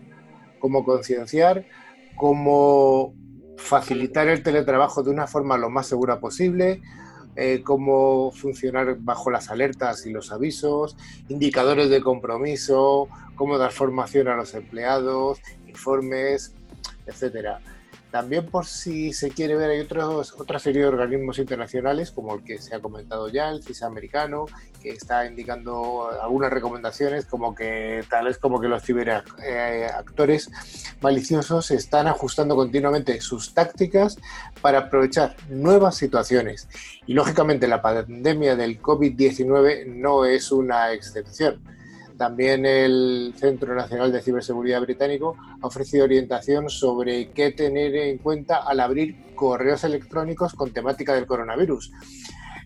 [0.58, 1.64] cómo concienciar,
[2.16, 3.14] cómo
[3.56, 6.82] facilitar el teletrabajo de una forma lo más segura posible,
[7.36, 10.96] eh, cómo funcionar bajo las alertas y los avisos,
[11.28, 16.54] indicadores de compromiso, cómo dar formación a los empleados, informes,
[17.06, 17.60] etcétera.
[18.14, 22.44] También por si se quiere ver, hay otros, otra serie de organismos internacionales, como el
[22.44, 24.46] que se ha comentado ya, el CISA americano,
[24.80, 30.48] que está indicando algunas recomendaciones, como que tal vez como que los ciberactores
[31.00, 34.16] maliciosos están ajustando continuamente sus tácticas
[34.60, 36.68] para aprovechar nuevas situaciones.
[37.08, 41.60] Y lógicamente la pandemia del COVID-19 no es una excepción
[42.16, 48.56] también el Centro Nacional de Ciberseguridad británico ha ofrecido orientación sobre qué tener en cuenta
[48.56, 51.92] al abrir correos electrónicos con temática del coronavirus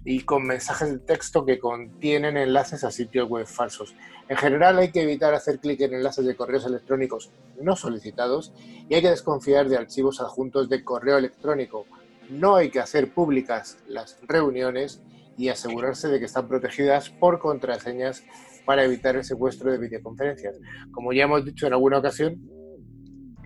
[0.04, 3.94] y con mensajes de texto que contienen enlaces a sitios web falsos.
[4.28, 7.30] En general hay que evitar hacer clic en enlaces de correos electrónicos
[7.61, 8.52] no solicitados
[8.88, 11.87] y hay que desconfiar de archivos adjuntos de correo electrónico.
[12.28, 15.00] No hay que hacer públicas las reuniones
[15.38, 18.24] y asegurarse de que están protegidas por contraseñas
[18.68, 20.61] para evitar el secuestro de videoconferencias.
[20.90, 22.38] Como ya hemos dicho en alguna ocasión,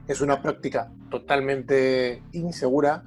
[0.09, 3.05] es una práctica totalmente insegura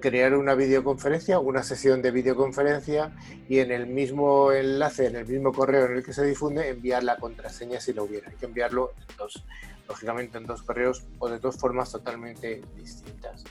[0.00, 3.12] crear una videoconferencia, una sesión de videoconferencia
[3.48, 7.02] y en el mismo enlace, en el mismo correo en el que se difunde, enviar
[7.02, 8.30] la contraseña si lo hubiera.
[8.30, 9.44] Hay que enviarlo en dos,
[9.88, 13.42] lógicamente en dos correos o de dos formas totalmente distintas.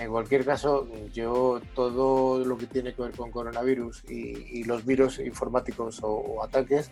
[0.00, 5.18] En cualquier caso, yo todo lo que tiene que ver con coronavirus y, los virus
[5.18, 6.90] informáticos o, ataques,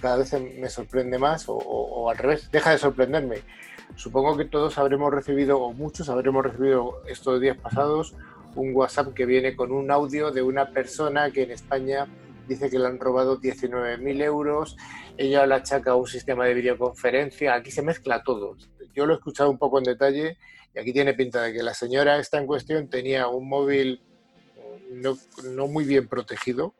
[0.00, 3.38] cada vez me sorprende más o, al revés, deja de sorprenderme.
[3.96, 8.14] Supongo que todos habremos recibido, o muchos habremos recibido estos días pasados,
[8.54, 12.06] un WhatsApp que viene con un audio de una persona que en España
[12.46, 14.76] dice que le han robado 19.000 euros,
[15.16, 18.56] ella la achaca a un sistema de videoconferencia, aquí se mezcla todo.
[18.94, 20.38] Yo lo he escuchado un poco en detalle
[20.76, 24.02] y aquí tiene pinta de que la señora esta en cuestión tenía un móvil
[24.90, 26.74] no, muy bien protegido,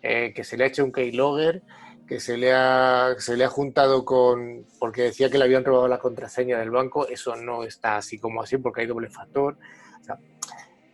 [0.00, 1.62] eh, que se le ha hecho un keylogger,
[2.08, 5.88] que se le, ha, se le ha juntado con, porque decía que le habían robado
[5.88, 9.58] la contraseña del banco, eso no está así como así porque hay doble factor.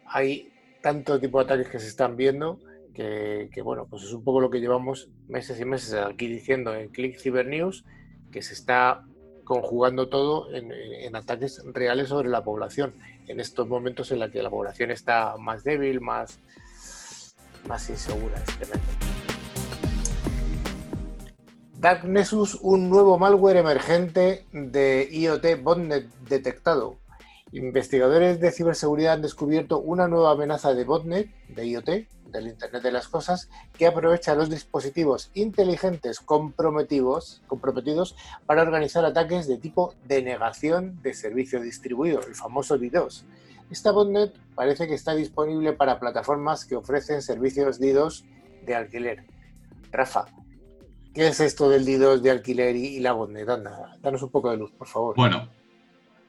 [0.07, 0.53] hay
[0.83, 2.59] tanto tipo de ataques que se están viendo
[2.95, 6.75] que, que, bueno, pues es un poco lo que llevamos meses y meses aquí diciendo
[6.75, 7.85] en Click Cyber News,
[8.33, 9.05] que se está
[9.49, 12.93] conjugando todo en, ataques reales sobre la población,
[13.27, 16.39] en estos momentos en los que la población está más débil, más,
[17.67, 18.45] más insegura.
[21.79, 26.99] Dark Nessus, un nuevo malware emergente de IoT botnet detectado.
[27.53, 31.89] Investigadores de ciberseguridad han descubierto una nueva amenaza de botnet, de IoT,
[32.31, 39.49] del Internet de las Cosas que aprovecha los dispositivos inteligentes comprometidos, comprometidos para organizar ataques
[39.49, 43.25] de tipo denegación de servicio distribuido, el famoso DDoS.
[43.71, 48.25] Esta botnet parece que está disponible para plataformas que ofrecen servicios DDoS
[48.65, 49.25] de alquiler.
[49.91, 50.27] Rafa,
[51.15, 53.49] ¿qué es esto del DDoS de alquiler y, la botnet?
[53.49, 55.17] Anda, danos un poco de luz, por favor.
[55.17, 55.49] Bueno,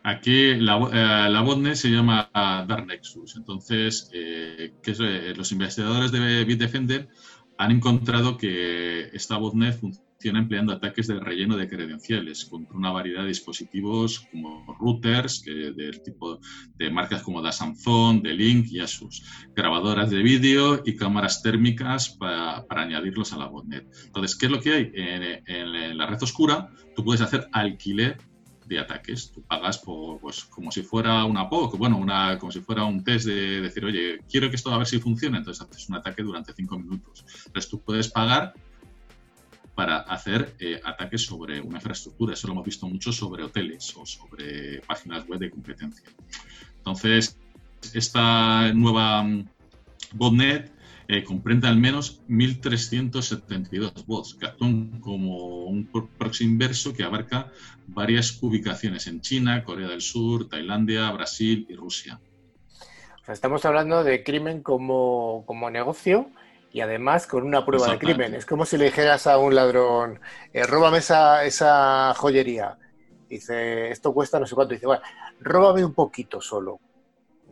[0.09, 3.35] Aquí la, eh, la botnet se llama Dark Nexus.
[3.35, 7.07] Entonces, eh, eh, los investigadores de Bitdefender
[7.59, 13.21] han encontrado que esta botnet funciona empleando ataques de relleno de credenciales contra una variedad
[13.21, 16.39] de dispositivos como routers que del tipo
[16.75, 19.23] de marcas como Dasamzone, D-Link y Asus,
[19.55, 23.87] grabadoras de vídeo y cámaras térmicas para, añadirlos a la botnet.
[24.07, 24.91] Entonces, ¿qué es lo que hay?
[24.95, 28.17] En la red oscura tú puedes hacer alquiler
[28.69, 29.31] de ataques.
[29.31, 33.03] Tú pagas por, pues, como si fuera una POC, bueno, una, como si fuera un
[33.03, 36.23] test de decir, oye, quiero que esto a ver si funciona, entonces haces un ataque
[36.23, 37.25] durante cinco minutos.
[37.47, 38.53] Entonces tú puedes pagar
[39.75, 42.33] para hacer eh, ataques sobre una infraestructura.
[42.33, 46.07] Eso lo hemos visto mucho sobre hoteles o sobre páginas web de competencia.
[46.77, 47.37] Entonces,
[47.93, 49.49] esta nueva mm,
[50.13, 50.71] botnet
[51.11, 57.51] eh, comprende al menos 1.372 bots que actúan como un proxy inverso que abarca
[57.87, 62.19] varias ubicaciones en China, Corea del Sur, Tailandia, Brasil y Rusia.
[63.27, 66.29] estamos hablando de crimen como, negocio
[66.71, 68.35] y además con una prueba de crimen.
[68.35, 70.19] Es como si le dijeras a un ladrón,
[70.53, 72.77] eh, róbame esa, esa joyería.
[73.27, 74.75] Dice, esto cuesta no sé cuánto.
[74.75, 75.01] Dice, bueno,
[75.39, 76.79] róbame un poquito solo.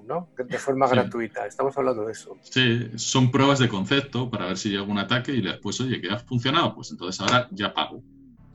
[0.08, 0.30] ¿No?
[0.38, 1.46] De forma gratuita.
[1.46, 2.38] Estamos hablando de eso.
[2.42, 6.10] Sí, son pruebas de concepto para ver si llega un ataque y después, oye, que
[6.10, 8.02] ha funcionado, pues entonces ahora ya pago.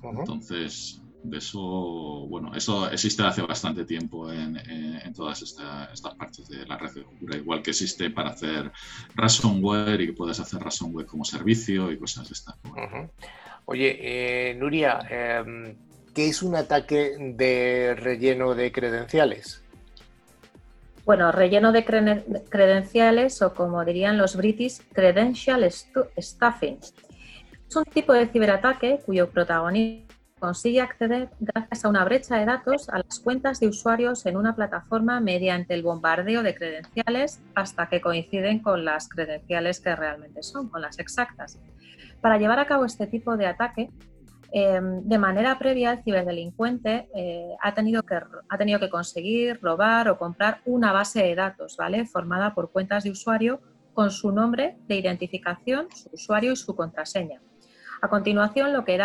[0.03, 1.61] Entonces, de eso,
[2.29, 4.61] bueno, eso existe hace bastante tiempo en,
[5.15, 8.73] todas estas partes de la red de igual que existe para hacer
[9.15, 12.57] ransomware y que puedes hacer ransomware como servicio y cosas de estas.
[13.67, 15.77] Oye, eh, Nuria, em,
[16.15, 19.62] ¿qué es un ataque de relleno de credenciales?
[21.05, 21.85] Bueno, relleno de
[22.49, 26.79] credenciales o como dirían los british, credential stuffing.
[27.69, 32.89] Es un tipo de ciberataque cuyo protagonista consigue acceder gracias a una brecha de datos
[32.89, 38.01] a las cuentas de usuarios en una plataforma mediante el bombardeo de credenciales hasta que
[38.01, 41.61] coinciden con las credenciales que realmente son, con las exactas.
[42.21, 43.91] Para llevar a cabo este tipo de ataque,
[44.53, 50.93] em, de manera previa el ciberdelincuente eh, ha, tenido que, conseguir robar o comprar una
[50.93, 52.07] base de datos, ¿vale?
[52.07, 53.61] Formada por cuentas de usuario
[53.95, 57.41] con su nombre de identificación, su usuario y su contraseña.
[58.03, 59.01] A continuación, lo que,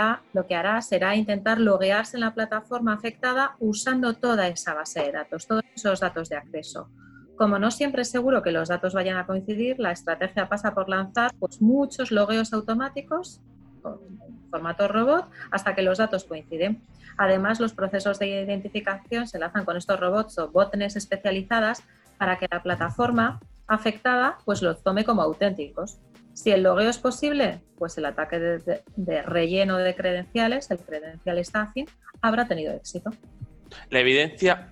[0.55, 5.63] hará será intentar loguearse en la plataforma afectada usando toda esa base de datos, todos
[5.75, 6.89] esos datos de acceso.
[7.37, 10.89] Como no siempre es seguro que los datos vayan a coincidir, la estrategia pasa por
[10.89, 13.43] lanzar pues, muchos logueos automáticos
[14.49, 16.81] formato robot hasta que los datos coinciden.
[17.17, 21.83] Además, los procesos de identificación se lanzan con estos robots o botnets especializadas
[22.17, 25.97] para que la plataforma afectada pues, los tome como auténticos.
[26.33, 31.87] Si el logueo es posible, pues el ataque de, relleno de credenciales, el credencial staffing,
[32.21, 33.11] habrá tenido éxito.
[33.89, 34.71] La evidencia,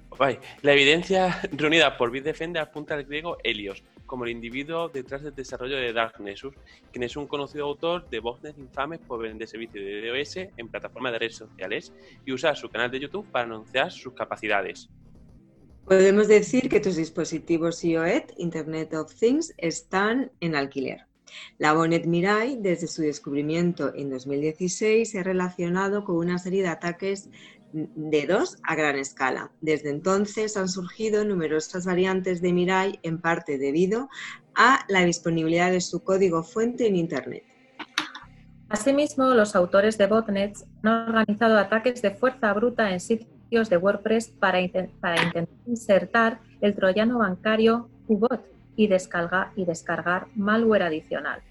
[0.62, 5.78] la evidencia reunida por Bitdefender apunta al griego Helios como el individuo detrás del desarrollo
[5.78, 10.38] de Dark quien es un conocido autor de botnets infames por vender servicios de DOS
[10.58, 11.94] en plataformas de redes sociales
[12.26, 14.90] y usar su canal de YouTube para anunciar sus capacidades.
[15.86, 21.06] Podemos decir que tus dispositivos IoT, Internet of Things, están en alquiler.
[21.58, 26.70] La Bonnet Mirai, desde su descubrimiento en 2016, se ha relacionado con una serie de
[26.70, 27.30] ataques
[27.76, 29.52] de dos a gran escala.
[29.60, 34.10] Desde entonces han surgido numerosas variantes de Mirai, en parte debido
[34.56, 37.44] a la disponibilidad de su código fuente en Internet.
[38.70, 44.30] Asimismo, los autores de botnets han organizado ataques de fuerza bruta en sitios de WordPress
[44.30, 51.42] para, intentar insertar el troyano bancario UBOT, y descargar malware adicional.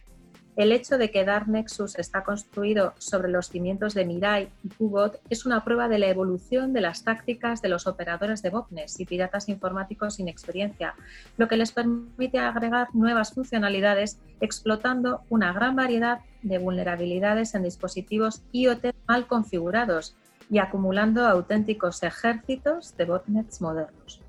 [0.56, 5.20] El hecho de que Dark Nexus está construido sobre los cimientos de Mirai y Qbot
[5.28, 9.04] es una prueba de la evolución de las tácticas de los operadores de botnets y
[9.04, 10.94] piratas informáticos sin experiencia,
[11.38, 18.44] lo que les permite agregar nuevas funcionalidades explotando una gran variedad de vulnerabilidades en dispositivos
[18.52, 20.14] IoT mal configurados
[20.50, 24.23] y acumulando auténticos ejércitos de botnets modernos.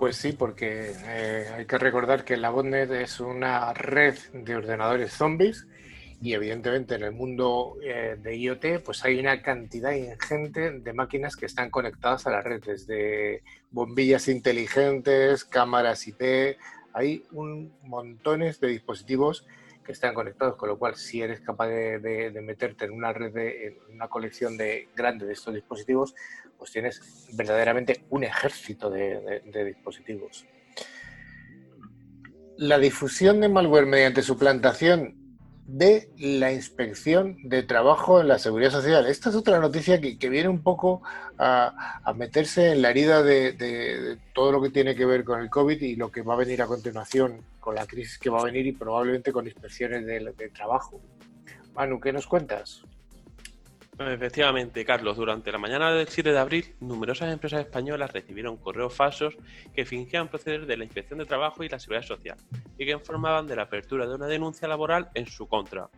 [0.00, 5.12] Pues sí, porque eh, hay que recordar que la botnet es una red de ordenadores
[5.12, 5.66] zombies
[6.22, 11.36] y evidentemente en el mundo eh, de IoT pues hay una cantidad ingente de máquinas
[11.36, 16.56] que están conectadas a la red, desde bombillas inteligentes, cámaras IP,
[16.94, 19.46] hay un montones de dispositivos
[19.84, 23.66] que están conectados, con lo cual si eres capaz de, meterte en una red, de,
[23.66, 26.14] en una colección de grande de estos dispositivos,
[26.60, 27.00] pues tienes
[27.32, 30.44] verdaderamente un ejército de, dispositivos.
[32.58, 35.16] La difusión de malware mediante suplantación
[35.66, 39.06] de la inspección de trabajo en la seguridad social.
[39.06, 41.00] Esta es otra noticia que, viene un poco
[41.38, 45.80] a, meterse en la herida de, todo lo que tiene que ver con el COVID
[45.80, 48.66] y lo que va a venir a continuación con la crisis que va a venir
[48.66, 51.00] y probablemente con inspecciones de trabajo.
[51.72, 52.84] Manu, ¿qué nos cuentas?
[54.00, 59.34] Efectivamente, Carlos, durante la mañana del 7 de abril, numerosas empresas españolas recibieron correos falsos
[59.74, 62.38] que fingían proceder de la Inspección de Trabajo y la Seguridad Social
[62.78, 65.90] y que informaban de la apertura de una denuncia laboral en su contra.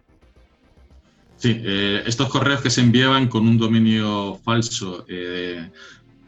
[1.37, 5.71] Sí, eh, estos correos que se enviaban con un dominio falso eh,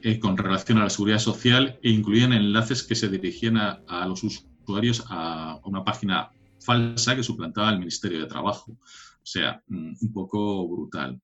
[0.02, 4.06] eh, con relación a la seguridad social e incluían enlaces que se dirigían a, a
[4.06, 8.70] los usuarios a una página falsa que suplantaba al Ministerio de Trabajo.
[9.24, 11.20] O sea, mm, un poco brutal.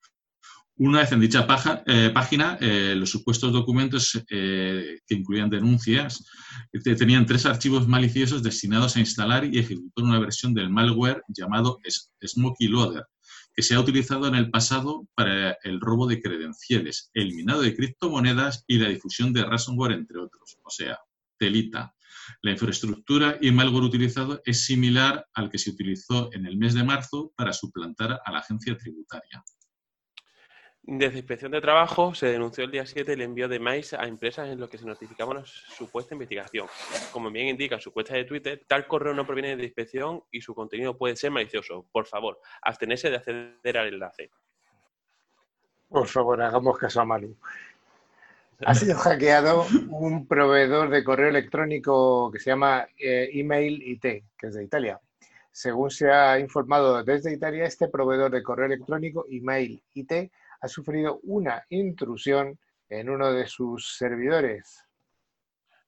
[0.80, 1.46] Una vez en dicha
[1.86, 6.24] eh, página, eh, los supuestos documentos eh, que incluían denuncias
[6.82, 11.80] tenían tres archivos maliciosos destinados a instalar y ejecutar una versión del malware llamado
[12.24, 13.04] Smoky Loader,
[13.54, 17.76] que se ha utilizado en el pasado para el robo de credenciales, el minado de
[17.76, 20.56] criptomonedas y la difusión de ransomware, entre otros.
[20.62, 20.98] O sea,
[21.38, 21.94] telita.
[22.40, 26.84] La infraestructura y malware utilizado es similar al que se utilizó en el mes de
[26.84, 29.44] marzo para suplantar a la agencia tributaria.
[30.83, 34.49] Desde Inspección de Trabajo se denunció el día 7 el envío de mails a empresas
[34.49, 36.66] en los que se notificaba una supuesta investigación.
[37.12, 40.55] Como bien indica su cuenta de Twitter, tal correo no proviene de inspección y su
[40.55, 41.87] contenido puede ser malicioso.
[41.93, 44.31] Por favor, abstenerse de acceder al enlace.
[45.89, 47.37] Por favor, hagamos caso a Manu.
[48.66, 54.47] Ha sido hackeado un proveedor de correo electrónico que se llama eh, Email IT, que
[54.49, 55.01] es de Italia.
[55.51, 61.20] Según se ha informado desde Italia, este proveedor de correo electrónico Email IT ha sufrido
[61.24, 62.58] una intrusión
[62.88, 64.86] en uno de sus servidores.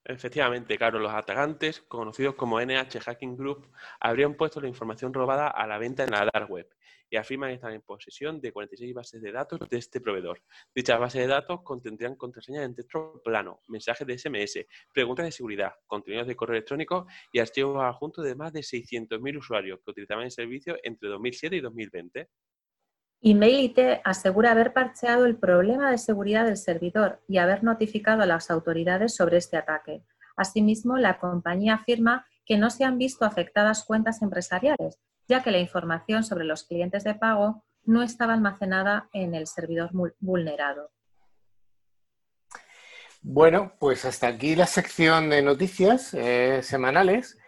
[0.04, 3.70] Efectivamente, claro, los atacantes, conocidos como NH Hacking Group,
[4.00, 6.68] habrían puesto la información robada a la venta en la dark web
[7.08, 10.42] y afirman estar en posesión de 46 bases de datos de este proveedor.
[10.74, 15.72] Dichas bases de datos contendrían contraseñas en texto plano, mensajes de SMS, preguntas de seguridad,
[15.86, 20.30] contenidos de correo electrónico y archivos adjuntos de más de 600.000 usuarios que utilizaban el
[20.32, 22.28] servicio entre 2007 y 2020.
[23.22, 28.50] IT asegura haber parcheado el problema de seguridad del servidor y haber notificado a las
[28.50, 30.02] autoridades sobre este ataque.
[30.36, 34.98] Asimismo, la compañía afirma que no se han visto afectadas cuentas empresariales,
[35.28, 39.90] ya que la información sobre los clientes de pago no estaba almacenada en el servidor
[40.18, 40.90] vulnerado.
[43.20, 47.38] Bueno, pues hasta aquí la sección de noticias eh, semanales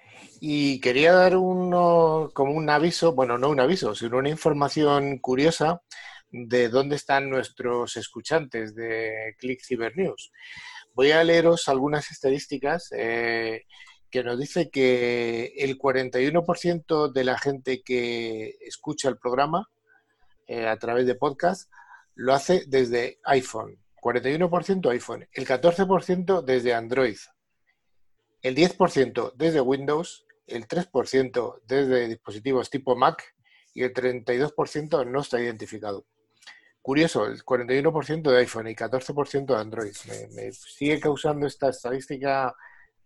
[0.41, 5.81] y quería dar uno, como un aviso, bueno, no un aviso, sino una información curiosa
[6.31, 10.33] de dónde están nuestros escuchantes de Click Cyber News.
[10.93, 13.63] Voy a leeros algunas estadísticas eh,
[14.11, 19.69] que nos dice que el 41% de la gente que escucha el programa
[20.47, 21.71] eh, a través de podcast
[22.15, 23.79] lo hace desde iPhone.
[24.01, 27.17] 41% iPhone, el 14% desde Android,
[28.45, 33.35] el 10% desde Windows, el 3% desde dispositivos tipo Mac
[33.73, 36.05] y el 32% no está identificado.
[36.83, 39.95] Curioso, el 41% de iPhone y 14% de Android.
[40.35, 42.55] me sigue causando esta estadística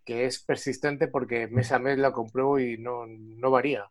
[0.03, 3.07] que es persistente porque mes a mes la compruebo y no,
[3.49, 3.89] varía.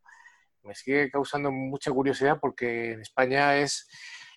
[0.64, 3.88] Me sigue causando mucha curiosidad porque en España es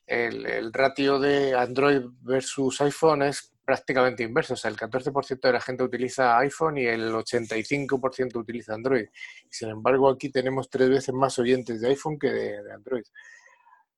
[0.08, 4.56] el, ratio de Android versus iPhone es prácticamente inverso.
[4.56, 9.08] O sea, el 14% de la gente utiliza iPhone y el 85% utiliza Android.
[9.50, 13.04] Sin embargo, aquí tenemos tres veces más oyentes de iPhone que de Android.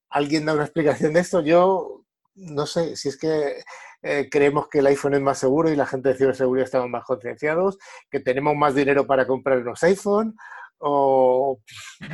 [0.09, 1.41] ¿Alguien da una explicación de esto?
[1.41, 2.05] Yo
[2.35, 3.63] no sé si es que
[4.03, 7.03] eh, creemos que el iPhone es más seguro y la gente de ciberseguridad estamos más
[7.03, 7.79] concienciados,
[8.11, 10.35] que tenemos más dinero para comprar unos iPhone,
[10.77, 11.59] o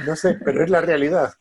[0.06, 1.34] no sé, pero es la realidad.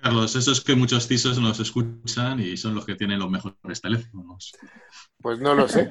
[0.00, 3.80] Carlos, eso es que muchos CISOs nos escuchan y son los que tienen los mejores
[3.80, 4.52] teléfonos.
[5.20, 5.90] Pues no lo sé,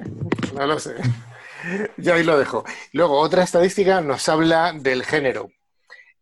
[0.54, 0.94] no lo sé.
[1.96, 2.64] Yo ahí lo dejo.
[2.92, 5.50] Luego, otra estadística nos habla del género.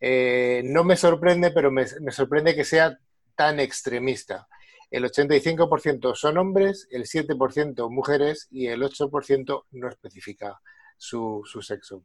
[0.01, 2.99] Eh, no me sorprende, pero me sorprende que sea
[3.35, 4.47] tan extremista
[4.91, 10.61] el 85% son hombres, el 7% mujeres y el 8% no especifica
[10.97, 12.05] su, sexo.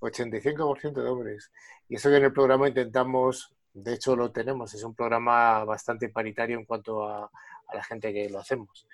[0.00, 1.50] 85% de hombres.
[1.88, 6.08] Y eso que en el programa intentamos, de hecho lo tenemos, es un programa bastante
[6.08, 7.30] paritario en cuanto a,
[7.72, 8.86] la gente que lo hacemos.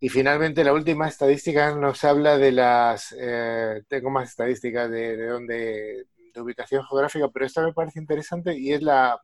[0.00, 6.06] Y finalmente la última estadística nos habla de las, eh, tengo más estadísticas de, de
[6.32, 9.20] de ubicación geográfica, pero esta me parece interesante y es la,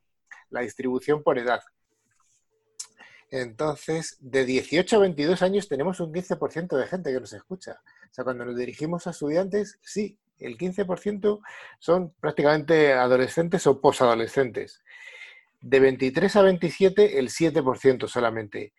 [0.51, 1.63] la distribución por edad.
[3.31, 7.81] Entonces, de 18 a 22 años tenemos un 15% de gente que nos escucha.
[8.11, 11.41] O sea, cuando nos dirigimos a estudiantes, sí, el 15%
[11.79, 14.83] son prácticamente adolescentes o posadolescentes.
[15.61, 18.75] De 23 a 27, el 7% solamente.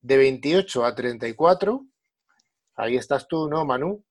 [0.00, 1.86] De 28 a 34,
[2.76, 4.04] ahí estás tú, ¿no, Manu?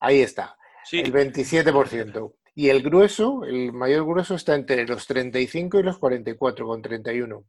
[0.00, 1.00] Ahí está, sí.
[1.00, 2.34] el 27%.
[2.56, 7.44] Y el grueso, el mayor grueso está entre los 35 y los 44, con 31.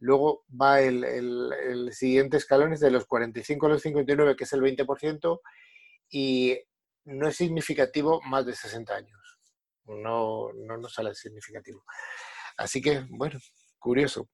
[0.00, 4.60] Luego va el, siguiente escalón, es de los 45 a los 59, que es el
[4.60, 5.40] 20%,
[6.10, 6.58] y
[7.04, 9.38] no es significativo más de 60 años.
[9.86, 11.84] No, no nos sale significativo.
[12.56, 13.38] Así que, bueno,
[13.78, 14.28] curioso.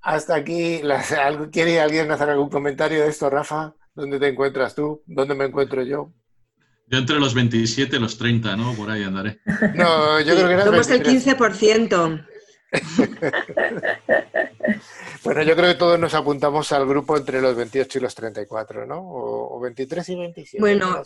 [0.00, 0.80] Hasta aquí,
[1.52, 3.74] ¿quiere alguien hacer algún comentario de esto, Rafa?
[3.94, 5.02] ¿Dónde te encuentras tú?
[5.06, 6.12] ¿Dónde me encuentro yo?
[6.86, 8.74] Yo entre los 27 y los 30, ¿no?
[8.74, 9.40] Por ahí andaré.
[9.74, 12.26] No, yo creo que era Somos el 15%.
[15.24, 18.86] bueno, yo creo que todos nos apuntamos al grupo entre los 28 y los 34,
[18.86, 19.00] ¿no?
[19.00, 20.60] O, 23 y 27.
[20.60, 21.02] Bueno,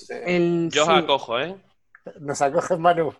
[0.70, 1.56] yo os acojo, ¿eh?
[2.20, 3.14] Nos acoge Manu.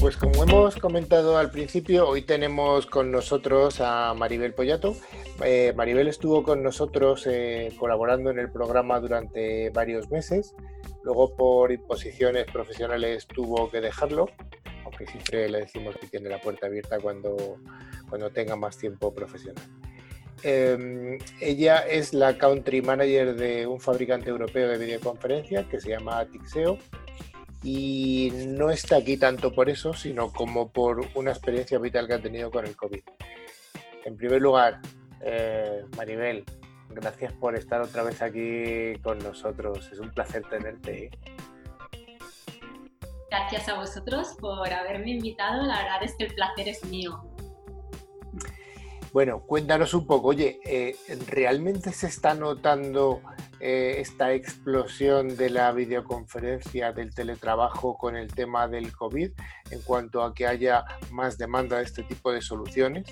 [0.00, 4.94] Pues como hemos comentado al principio, hoy tenemos con nosotros a Maribel Pollato.
[5.42, 10.54] Eh, Maribel estuvo con nosotros eh, colaborando en el programa durante varios meses.
[11.02, 14.28] Luego por imposiciones profesionales tuvo que dejarlo
[14.96, 17.58] que siempre le decimos que tiene la puerta abierta cuando,
[18.08, 19.64] cuando tenga más tiempo profesional.
[20.42, 26.24] Em, ella es la country manager de un fabricante europeo de videoconferencia que se llama
[26.26, 26.78] Tixeo
[27.62, 32.22] y no está aquí tanto por eso, sino como por una experiencia vital que ha
[32.22, 33.02] tenido con el COVID.
[34.04, 34.80] En primer lugar,
[35.20, 36.44] eh, Maribel,
[36.90, 39.90] gracias por estar otra vez aquí con nosotros.
[39.90, 41.06] Es un placer tenerte.
[41.06, 41.10] ¿eh?
[43.30, 45.62] Gracias a vosotros por haberme invitado.
[45.62, 47.20] La verdad es que el placer es mío.
[49.16, 50.94] Bueno, cuéntanos un poco, oye, eh,
[51.26, 53.22] ¿realmente se está notando
[53.60, 59.30] eh, esta explosión de la videoconferencia, del teletrabajo con el tema del COVID
[59.70, 63.06] en cuanto a que haya más demanda de este tipo de soluciones?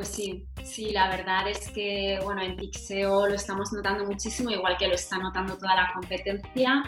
[0.00, 4.78] Pues sí, sí, la verdad es que bueno, en Pixeo lo estamos notando muchísimo, igual
[4.78, 6.82] que lo está notando toda la competencia.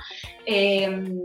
[0.46, 1.20] Em,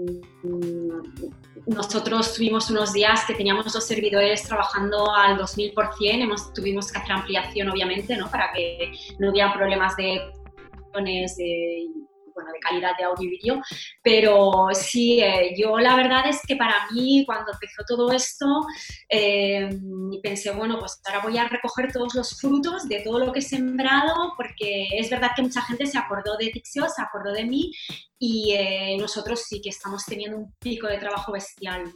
[1.65, 7.13] nosotros tuvimos unos días que teníamos los servidores trabajando al 2000%, hemos, tuvimos que hacer
[7.13, 8.29] ampliación obviamente, ¿no?
[8.29, 10.29] para que no hubiera problemas de,
[10.93, 11.85] de
[12.37, 13.61] bueno, de calidad de audio y vídeo,
[14.03, 18.45] pero sí, eh, yo la verdad es que para mí cuando empezó todo esto,
[19.09, 19.67] eh,
[20.21, 23.41] pensé, bueno, pues ahora voy a recoger todos los frutos de todo lo que he
[23.41, 27.71] sembrado, porque es verdad que mucha gente se acordó de Tixio, se acordó de mí,
[28.19, 31.91] y eh, nosotros sí que estamos teniendo un pico de trabajo bestial.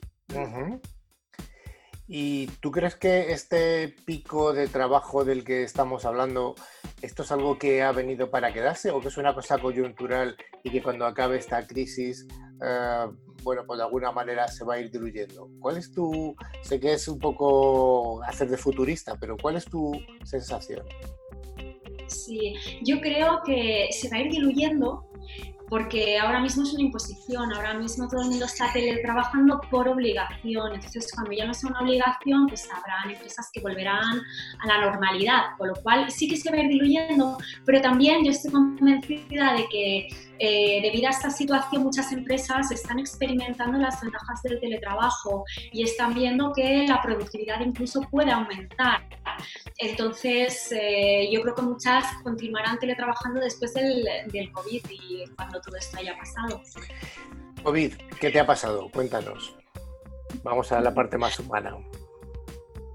[2.13, 6.55] ¿Y tú crees que este pico de trabajo del que estamos hablando,
[7.01, 10.71] esto es algo que ha venido para quedarse o que es una cosa coyuntural y
[10.71, 12.27] que cuando acabe esta crisis,
[12.61, 13.07] eh,
[13.43, 15.49] bueno, pues de alguna manera se va a ir diluyendo?
[15.61, 19.93] ¿Cuál es tu, sé que es un poco hacer de futurista, pero cuál es tu
[20.25, 20.85] sensación?
[22.07, 25.10] Sí, yo creo que se va a ir diluyendo
[25.71, 30.73] porque ahora mismo es una imposición, ahora mismo todo el mundo está teletrabajando por obligación,
[30.73, 34.19] entonces cuando ya no sea una obligación, pues habrán empresas que volverán
[34.59, 38.51] a la normalidad, con lo cual sí que se va diluyendo, pero también yo estoy
[38.51, 40.09] convencida de que
[40.43, 46.15] eh, debido a esta situación muchas empresas están experimentando las ventajas del teletrabajo y están
[46.15, 49.07] viendo que la productividad incluso puede aumentar.
[49.77, 55.75] Entonces, eh, yo creo que muchas continuarán teletrabajando después del, del COVID y cuando todo
[55.77, 56.59] esto haya pasado.
[57.61, 58.89] COVID, ¿qué te ha pasado?
[58.91, 59.55] Cuéntanos.
[60.41, 61.77] Vamos a la parte más humana.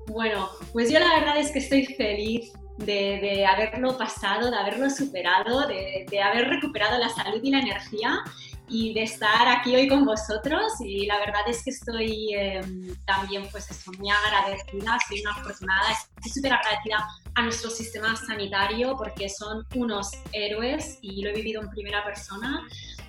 [0.08, 5.66] Bueno, pues yo la verdad es que estoy feliz de, haberlo pasado, de haberlo superado,
[5.66, 8.22] de, haber recuperado la salud y la energía
[8.68, 10.72] y de estar aquí hoy con vosotros.
[10.80, 15.92] Y la verdad es que estoy em, también pues eso, muy agradecida, soy una afortunada,
[15.92, 21.62] estoy súper agradecida a nuestro sistema sanitario porque son unos héroes y lo he vivido
[21.62, 22.66] en primera persona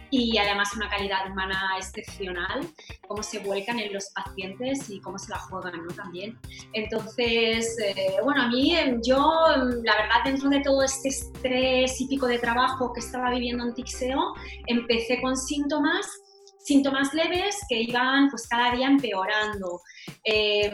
[0.10, 2.62] y además una calidad humana excepcional,
[3.08, 5.93] cómo se vuelcan en los pacientes y cómo se la juegan ¿no?
[5.93, 6.38] también.
[6.74, 9.18] Entonces, eh, bueno, a mí em, yo,
[9.55, 13.66] em, la verdad, dentro de todo este estrés y pico de trabajo que estaba viviendo
[13.66, 14.34] en Tixeo,
[14.68, 16.08] empecé con síntomas
[16.60, 19.80] síntomas leves que iban pues cada día empeorando.
[20.26, 20.70] Eh,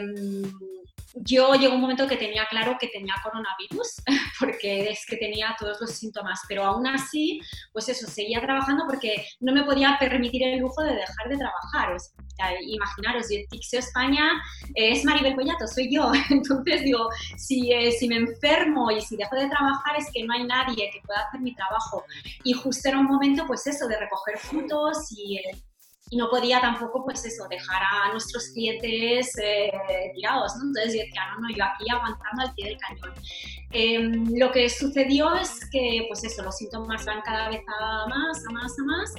[1.16, 4.02] yo llegó un momento que tenía claro que tenía coronavirus,
[4.40, 7.40] porque es que tenía todos los síntomas, pero aún así,
[7.72, 11.92] pues eso, seguía trabajando porque no me podía permitir el lujo de dejar de trabajar.
[11.94, 14.30] O sea, imaginaros, Tixeo España
[14.74, 16.10] es Maribel Pollato, soy yo.
[16.30, 20.34] Entonces digo, si, eh, si me enfermo y si dejo de trabajar es que no
[20.34, 22.04] hay nadie que pueda hacer mi trabajo.
[22.42, 25.38] Y justo era un momento, pues eso, de recoger frutos y...
[25.38, 25.56] Eh,
[26.14, 29.72] y no podía tampoco, pues eso, dejar a nuestros clientes eh,
[30.14, 30.68] tirados, ¿no?
[30.68, 33.12] Entonces yo decía, no, no, yo aquí aguantando al pie del cañón.
[33.72, 38.46] Em, lo que sucedió es que, pues eso, los síntomas van cada vez a más,
[38.48, 39.12] a más, a más,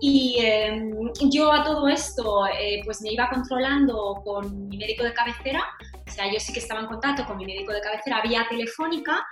[0.00, 0.92] y em,
[1.30, 5.62] yo a todo esto, eh, pues me iba controlando con mi médico de cabecera,
[6.04, 9.24] o sea, yo sí que estaba en contacto con mi médico de cabecera vía telefónica,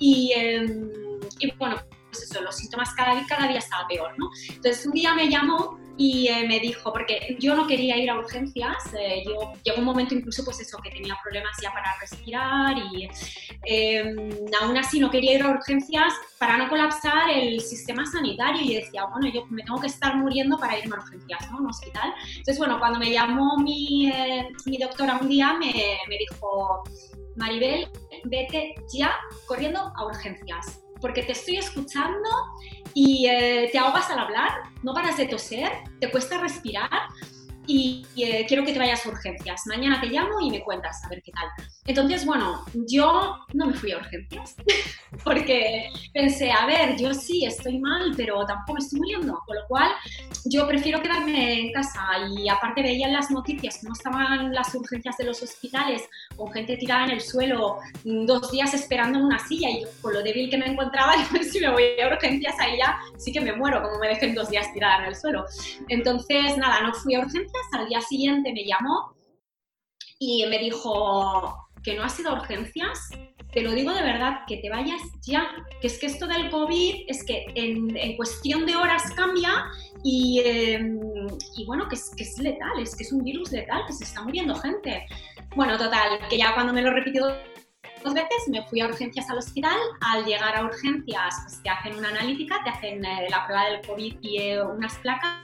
[0.00, 0.90] y, em,
[1.38, 1.76] y bueno,
[2.10, 4.28] pues eso, los síntomas cada, cada día estaba peor, ¿no?
[4.48, 8.18] Entonces un día me llamó y eh, me dijo, porque yo no quería ir a
[8.18, 12.76] urgencias, eh, yo llegó un momento incluso pues eso, que tenía problemas ya para respirar
[12.92, 13.08] y
[13.62, 14.30] em,
[14.60, 19.04] aún así no quería ir a urgencias para no colapsar el sistema sanitario y decía,
[19.06, 21.58] bueno, yo me tengo que estar muriendo para irme a urgencias, ¿no?
[21.58, 22.12] Un hospital.
[22.28, 26.82] Entonces, bueno, cuando me llamó mi, eh, mi doctora un día me, me dijo,
[27.36, 27.88] Maribel,
[28.24, 29.14] vete ya
[29.46, 32.30] corriendo a urgencias porque te estoy escuchando
[32.94, 34.50] y eh, te ahogas al hablar,
[34.82, 36.88] no paras de toser, te cuesta respirar
[37.66, 39.66] y eh, quiero que te vayas a urgencias.
[39.66, 41.46] Mañana te llamo y me cuentas a ver qué tal.
[41.84, 44.56] Entonces, bueno, yo no me fui a urgencias
[45.24, 49.66] porque pensé, a ver, yo sí estoy mal, pero tampoco me estoy muriendo, con lo
[49.68, 49.90] cual
[50.44, 52.00] yo prefiero quedarme en casa
[52.36, 56.02] y aparte veía en las noticias cómo estaban las urgencias de los hospitales
[56.36, 59.88] con gente tirada en el suelo mm, dos días esperando en una silla y yo,
[60.02, 63.32] con lo débil que me encontraba, yo, si me voy a urgencias ahí ya sí
[63.32, 65.44] que me muero, como me dejen dos días tirada en el suelo.
[65.88, 69.14] Entonces, nada, no fui a urgencias al día siguiente me llamó
[70.18, 73.10] y me dijo, que no has ido a urgencias,
[73.54, 75.48] te lo digo de verdad, que te vayas ya,
[75.80, 79.66] que es que esto del COVID es que en, cuestión de horas cambia
[80.02, 80.98] y, em,
[81.56, 84.04] y bueno, que es, que es letal, es que es un virus letal, que se
[84.04, 85.06] está muriendo gente.
[85.54, 87.26] Bueno, total, que ya cuando me lo repitió
[88.04, 89.78] dos veces me fui a urgencias al hospital.
[90.00, 93.80] Al llegar a urgencias, pues te hacen una analítica, te hacen eh, la prueba del
[93.86, 95.38] COVID y eh, unas placas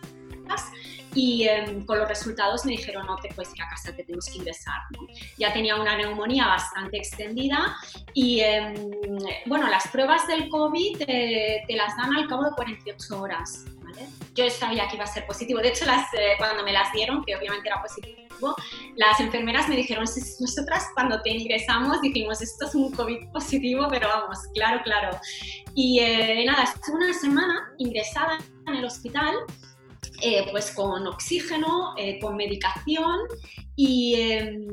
[1.15, 4.27] y em, con los resultados me dijeron no te puedes ir a casa, te tenemos
[4.27, 4.81] que ingresar.
[5.39, 7.77] Ya tenía una neumonía bastante extendida
[8.15, 8.75] y em,
[9.47, 13.65] bueno, las pruebas del COVID te las dan al cabo de 48 horas.
[14.35, 15.61] Yo sabía que iba a ser positivo.
[15.61, 18.55] De hecho, las, eh, cuando me las dieron, que obviamente era positivo,
[18.97, 24.09] las enfermeras me dijeron, nosotras cuando te ingresamos dijimos, esto es un COVID positivo, pero
[24.09, 25.19] vamos, claro, claro.
[25.75, 29.35] Y eh, nada, estuve una semana ingresada en el hospital
[30.23, 33.19] eh, pues con oxígeno, eh, con medicación
[33.77, 34.67] y, em,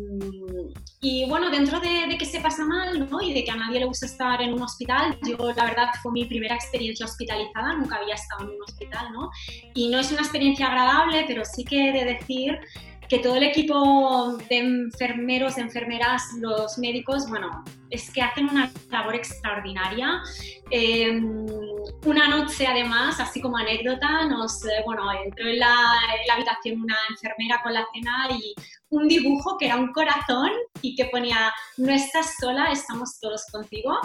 [0.99, 3.21] y, bueno, dentro de, que se pasa mal ¿no?
[3.21, 6.11] y de que a nadie le gusta estar en un hospital, yo la verdad fue
[6.11, 9.29] mi primera experiencia hospitalizada, nunca había estado en un hospital, ¿no?
[9.75, 12.59] Y no es una experiencia agradable, pero sí que he de decir
[13.07, 19.15] que todo el equipo de enfermeros, enfermeras, los médicos, bueno, es que hacen una labor
[19.15, 20.21] extraordinaria.
[20.71, 21.45] Em,
[22.05, 25.73] una noche, además, así como anécdota, nos, eh, bueno, entró en la,
[26.19, 28.53] en la habitación una enfermera con la cena y
[28.89, 33.97] un dibujo que era un corazón y que ponía, no estás sola, estamos todos contigo.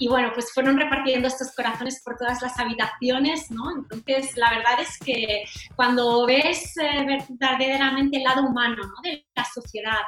[0.00, 3.64] Y bueno, pues fueron repartiendo estos corazones por todas las habitaciones, ¿no?
[3.70, 5.44] Entonces, la verdad es que
[5.76, 8.94] cuando ves eh, verdaderamente el lado humano ¿no?
[9.02, 10.00] de la sociedad,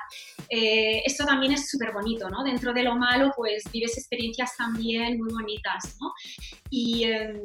[0.48, 2.42] eh, eso también es súper bonito, ¿no?
[2.42, 6.14] Dentro de lo malo, pues vives experiencias también muy bonitas, ¿no?
[6.70, 7.44] Y, em,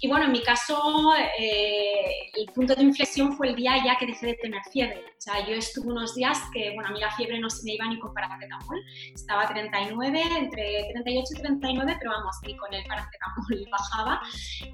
[0.00, 4.06] y bueno, en mi caso, eh, el punto de inflexión fue el día ya que
[4.06, 5.04] dejé de tener fiebre.
[5.16, 7.74] O sea, yo estuve unos días que, bueno, a mí la fiebre no se me
[7.74, 8.82] iba ni con paracetamol.
[9.14, 11.67] Estaba 39, entre 38 y 39,
[11.98, 14.20] pero vamos, ni con el paracetamol bajaba.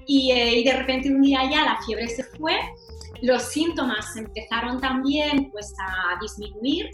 [0.07, 2.59] Y, eh, y de repente un día ya la fiebre se fue,
[3.21, 6.89] los síntomas empezaron también pues a disminuir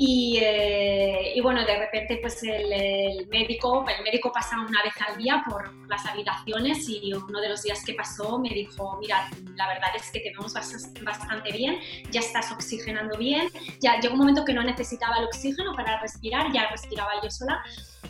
[0.00, 5.42] eh, y, bueno, de repente pues el, médico, el médico pasa una vez al día
[5.48, 9.90] por las habitaciones y uno de los días que pasó me dijo, mira, la verdad
[9.96, 11.80] es que te vemos bastante bien,
[12.12, 13.48] ya estás oxigenando bien,
[13.80, 17.60] ya llegó un momento que no necesitaba el oxígeno para respirar, ya respiraba yo sola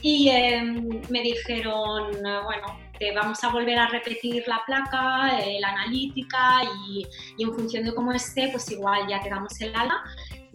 [0.03, 5.69] y em, me dijeron, bueno, te vamos a volver a repetir la placa, eh, la
[5.69, 10.03] analítica y, y, en función de cómo esté, pues igual ya te damos el ala.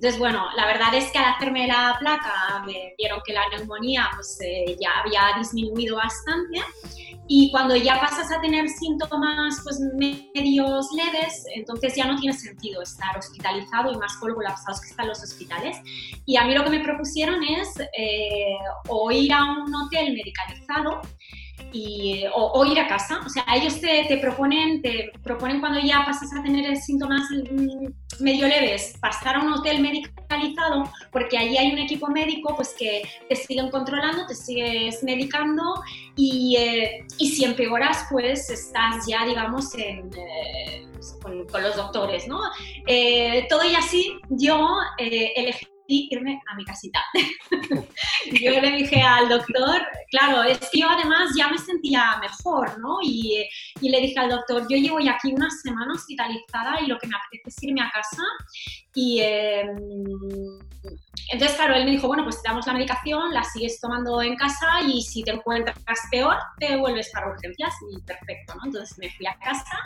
[0.04, 4.10] Entonces, bueno, la verdad es que al hacerme la placa me dieron que la neumonía
[4.14, 6.60] pues, eh, ya había disminuido bastante
[7.26, 12.82] y cuando ya pasas a tener síntomas pues, medios leves, entonces ya no tiene sentido
[12.82, 15.78] estar hospitalizado y más colapsados que están los hospitales.
[16.26, 18.58] Y a mí lo que me propusieron es eh,
[18.90, 21.00] o ir a un hotel medicalizado
[21.72, 23.20] y, o, ir a casa.
[23.26, 28.24] O sea, ellos te, te, proponen, te proponen cuando ya pasas a tener síntomas mm,
[28.24, 33.04] medio leves, pasar a un hotel medicalizado, porque allí hay un equipo médico pues que
[33.28, 35.64] te siguen controlando, te sigues medicando
[36.16, 40.88] y, eh, y si empeoras pues estás ya digamos en, eh,
[41.22, 42.40] con, con, los doctores, ¿no?
[42.86, 47.00] Eh, todo y así yo elegí irme a mi casita.
[48.32, 52.98] yo le dije al doctor, claro, es que yo además ya me sentía mejor, ¿no?
[53.04, 53.46] Y,
[53.82, 57.08] y, le dije al doctor, yo llevo ya aquí una semana hospitalizada y lo que
[57.08, 58.24] me apetece es irme a casa.
[58.96, 59.76] Y em,
[61.32, 64.36] entonces, claro, él me dijo, bueno, pues te damos la medicación, la sigues tomando en
[64.36, 65.78] casa y si te encuentras
[66.12, 68.66] peor, te vuelves para urgencias y perfecto, ¿no?
[68.66, 69.78] Entonces me fui a casa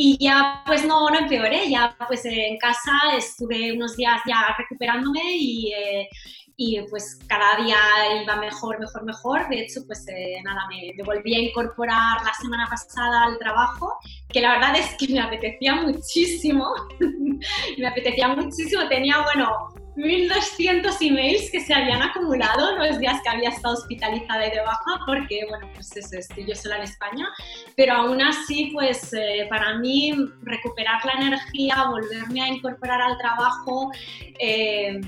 [0.00, 5.20] y ya pues no, no empeoré, ya pues en casa estuve unos días ya recuperándome
[5.36, 6.08] y, eh,
[6.56, 7.76] y pues cada día
[8.22, 9.48] iba mejor, mejor, mejor.
[9.48, 13.92] De hecho, pues eh, nada, me, volví a incorporar la semana pasada al trabajo,
[14.28, 16.72] que la verdad es que me apetecía muchísimo,
[17.78, 23.48] me apetecía muchísimo, tenía, bueno, 1.200 emails que se habían acumulado los días que había
[23.48, 27.28] estado hospitalizada y de baja, porque, bueno, pues eso, estoy yo sola en España,
[27.74, 33.90] pero aún así, pues eh, para mí recuperar la energía, volverme a incorporar al trabajo,
[34.38, 35.00] eh,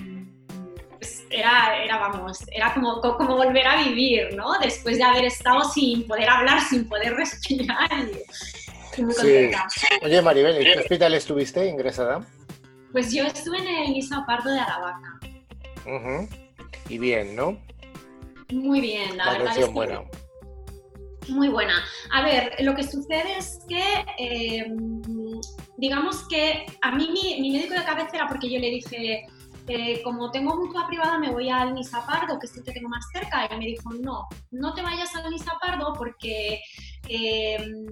[0.99, 4.59] pues era, era, vamos, era como, como volver a vivir, ¿no?
[4.59, 8.09] Después de haber estado sin poder hablar, sin poder respirar.
[8.97, 9.51] Y, muy sí.
[10.03, 12.27] Oye, Maribel, ¿en qué hospital estuviste ingresada?
[12.93, 15.21] Pues yo estuve en el Liceo Pardo de Aravaca.
[16.89, 17.59] Y bien, ¿no?
[18.53, 20.03] Muy bien, la, verdad es que buena.
[21.29, 21.85] Muy buena.
[22.13, 23.83] A ver, lo que sucede es que,
[24.19, 25.01] em,
[25.77, 29.27] digamos que a mí mi, médico de cabecera, porque yo le dije,
[29.69, 32.89] eh, como tengo mutua privada, me voy al Nisa Pardo, que es el que tengo
[32.89, 33.49] más cerca.
[33.53, 36.61] Y me dijo, no, no te vayas al Nisa Pardo porque
[37.09, 37.87] em,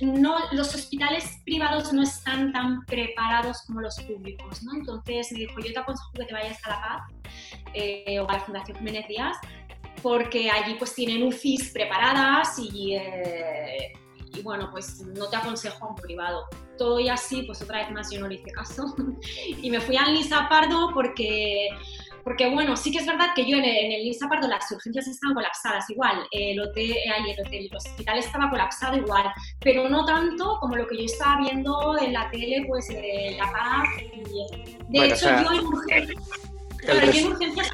[0.00, 4.62] no, los hospitales privados no están tan preparados como los públicos.
[4.62, 4.74] ¿no?
[4.74, 7.02] Entonces me dijo, yo te aconsejo que te vayas a La Paz
[7.74, 9.36] eh, o a la Fundación Jiménez Díaz
[10.02, 13.92] porque allí pues tienen UCIs preparadas y, eh,
[14.34, 16.46] y bueno, pues no te aconsejo a un privado.
[16.76, 18.94] Todo y así, pues otra vez más yo no le hice caso
[19.48, 21.68] y me fui al Lisa Pardo porque
[22.28, 25.06] porque bueno, sí que es verdad que yo en el, en Lisa Pardo las urgencias
[25.06, 26.94] estaban colapsadas igual, el hotel,
[27.26, 31.40] el hotel, el hospital estaba colapsado igual, pero no tanto como lo que yo estaba
[31.40, 33.88] viendo en la tele, pues de La Paz.
[34.12, 35.66] Y, de hecho, yo en
[37.28, 37.70] urgencias...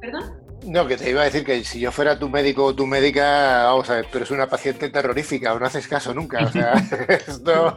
[0.00, 0.40] ¿Perdón?
[0.64, 3.64] No, que te iba a decir que si yo fuera tu médico o tu médica,
[3.64, 6.46] vamos a ver, pero es una paciente terrorífica, o no haces caso nunca.
[6.46, 6.72] O sea,
[7.08, 7.76] esto...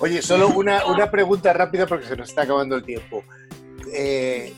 [0.00, 3.22] Oye, solo una, una, pregunta rápida porque se nos está acabando el tiempo.
[3.94, 4.52] Eh,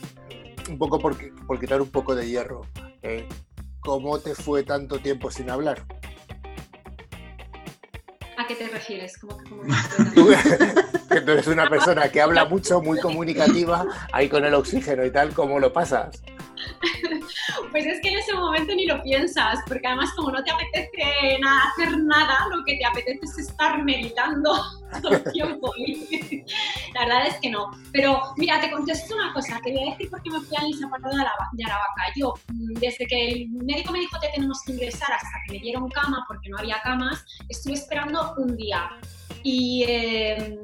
[0.69, 2.61] un poco por, por, quitar un poco de hierro.
[3.01, 3.27] Eh,
[3.79, 5.83] ¿Cómo te fue tanto tiempo sin hablar?
[8.37, 9.17] ¿A qué te refieres?
[9.17, 9.63] ¿Cómo, cómo
[11.09, 15.11] que tú eres una persona que habla mucho, muy comunicativa, ahí con el oxígeno y
[15.11, 16.21] tal, ¿cómo lo pasas?
[17.71, 21.39] Pues es que en ese momento ni lo piensas, porque además como no te apetece
[21.43, 24.53] hacer nada, lo que te apetece es estar meditando
[25.01, 25.73] todo el tiempo.
[26.93, 27.71] la verdad es que no.
[27.91, 30.63] Pero mira, te contesto una cosa, te voy a decir por qué me fui a
[30.63, 32.03] Lisa Pardo de Aravaca.
[32.15, 35.59] Yo, mm, desde que el médico me dijo que tenemos que ingresar hasta que me
[35.59, 38.89] dieron cama, porque no había camas, estuve esperando un día.
[39.43, 39.83] Y...
[39.87, 40.59] Eh,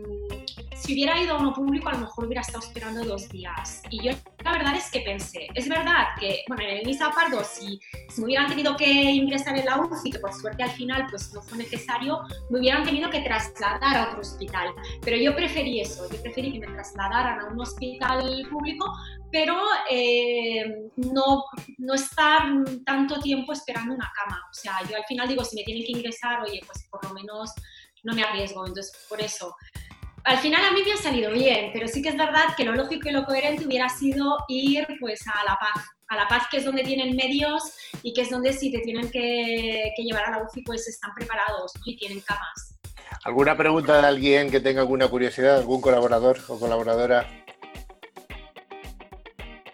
[0.81, 3.81] si hubiera ido a uno público, a lo mejor hubiera estado esperando dos días.
[3.89, 4.11] Y yo
[4.43, 8.21] la verdad es que pensé, es verdad que, bueno, en el Nisa Pardo, si, si
[8.21, 11.41] me hubieran tenido que ingresar en la UCI, que por suerte al final pues no
[11.41, 14.69] fue necesario, me hubieran tenido que trasladar a otro hospital.
[15.01, 18.85] Pero yo preferí eso, yo preferí que me trasladaran a un hospital público,
[19.31, 19.55] pero
[19.89, 21.43] eh, no,
[21.77, 22.43] no estar
[22.85, 24.41] tanto tiempo esperando una cama.
[24.49, 27.13] O sea, yo al final digo, si me tienen que ingresar, oye, pues por lo
[27.13, 27.51] menos
[28.03, 28.65] no me arriesgo.
[28.65, 29.55] Entonces, por eso
[30.29, 32.75] al final a mí me ha salido bien, pero sí que es verdad que lo
[32.75, 36.57] lógico y lo coherente hubiera sido ir pues a La Paz, a La Paz que
[36.57, 37.63] es donde tienen medios
[38.03, 41.73] y que es donde si te tienen que, llevar a la UCI pues están preparados
[41.83, 42.77] y tienen camas.
[43.23, 47.27] ¿Alguna pregunta de alguien que tenga alguna curiosidad, algún colaborador o colaboradora?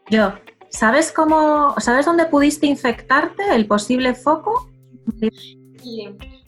[0.10, 0.36] Yo,
[0.70, 4.70] ¿sabes cómo, sabes dónde pudiste infectarte, el posible foco?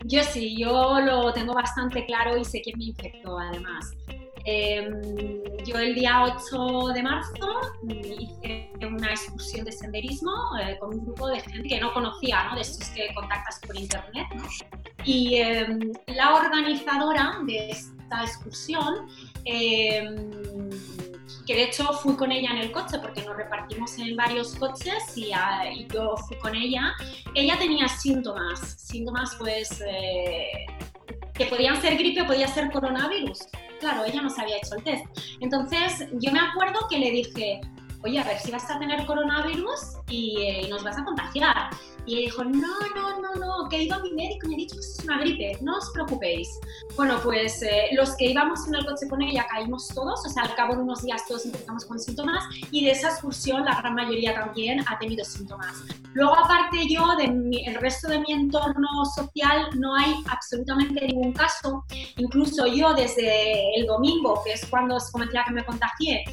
[0.06, 3.94] Yo sí, yo lo tengo bastante claro y sé quién me infectó además.
[4.50, 7.60] Em, yo el día 8 de marzo
[7.90, 10.32] hice una excursión de senderismo
[10.62, 12.56] eh, con un grupo de gente que no conocía, ¿no?
[12.56, 14.26] de estos que contactas por internet.
[15.04, 19.10] Y em, la organizadora de esta excursión
[19.44, 20.16] em,
[21.48, 25.02] que de hecho fui con ella en el coche porque nos repartimos en varios coches
[25.16, 25.32] y,
[25.94, 26.94] yo fui con ella.
[27.34, 30.66] Ella tenía síntomas, síntomas pues eh,
[31.34, 33.40] que podían ser gripe o podía ser coronavirus.
[33.80, 35.06] Claro, ella no se había hecho el test.
[35.40, 37.62] Entonces yo me acuerdo que le dije,
[38.04, 41.70] oye, a ver si vas a tener coronavirus y eh, nos vas a contagiar.
[42.08, 44.58] Y dijo, no, no, no, no, que he ido a mi médico y me ha
[44.58, 46.60] dicho que es una gripe, no os preocupéis.
[46.96, 50.44] Bueno, pues eh, los que íbamos en el coche con ella caímos todos, o sea,
[50.44, 53.94] al cabo de unos días todos empezamos con síntomas y de esa excursión la gran
[53.94, 55.84] mayoría también ha tenido síntomas.
[56.14, 61.86] Luego, aparte yo, del resto de mi entorno social, no hay absolutamente ningún caso.
[62.18, 66.24] Incluso yo desde el domingo, que es cuando os comenté que me contagié,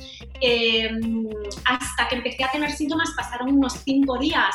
[0.40, 1.28] em,
[1.66, 4.54] hasta que empecé a tener síntomas pasaron unos cinco días.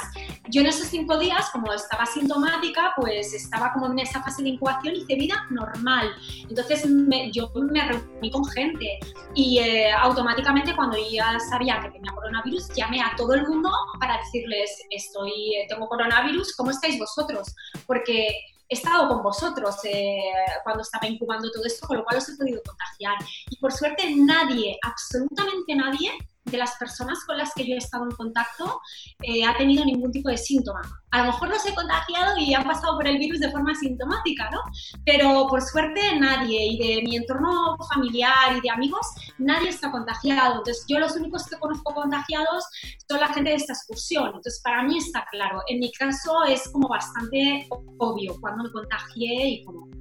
[0.50, 4.50] Yo en esos cinco días, como estaba sintomática, pues estaba como en esa fase de
[4.50, 6.14] incubación y hice vida normal.
[6.50, 6.86] Entonces
[7.32, 9.00] yo me reuní con gente
[9.34, 14.18] y eh, automáticamente cuando ya sabía que tenía coronavirus, llamé a todo el mundo para
[14.18, 17.56] decirles, estoy, eh, tengo coronavirus, ¿cómo estáis vosotros?
[17.88, 18.30] Porque
[18.70, 20.22] he estado con vosotros eh,
[20.64, 23.16] cuando estaba incubando todo esto, con lo cual os he podido contagiar.
[23.50, 26.12] Y por suerte nadie, absolutamente nadie,
[26.50, 28.82] de las personas con las que yo he estado en contacto
[29.22, 30.82] eh, ha tenido ningún tipo de síntoma.
[31.12, 34.50] A lo mejor los he contagiado y han pasado por el virus de forma sintomática,
[34.52, 34.62] ¿no?
[35.06, 40.58] Pero por suerte nadie, y de mi entorno familiar y de amigos, nadie está contagiado.
[40.58, 42.64] Entonces yo los únicos que conozco contagiados
[43.08, 44.28] son la gente de esta excursión.
[44.28, 45.62] Entonces para mí está claro.
[45.68, 49.99] En mi caso es como bastante obvio cuando me contagié y cómo.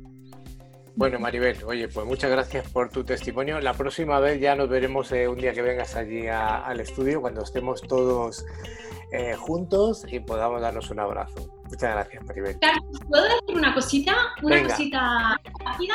[0.99, 3.61] Bueno, Maribel, oye, pues muchas gracias por tu testimonio.
[3.61, 7.45] La próxima vez ya nos veremos eh, un día que vengas allí al estudio, cuando
[7.45, 8.45] estemos todos
[9.13, 11.49] eh, juntos y podamos darnos un abrazo.
[11.65, 12.59] Muchas gracias, Maribel.
[12.61, 14.15] Carlos, ¿puedo decir una cosita?
[14.43, 15.95] Una cosita rápida.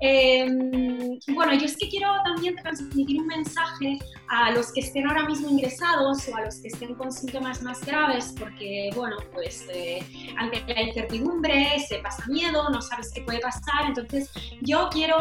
[0.00, 5.26] Em, bueno, yo es que quiero también transmitir un mensaje a los que estén ahora
[5.26, 10.04] mismo ingresados o a los que estén con síntomas más graves, porque, bueno, pues eh,
[10.36, 13.86] ante la incertidumbre se pasa miedo, no sabes qué puede pasar.
[13.86, 14.30] Entonces,
[14.62, 15.16] yo quiero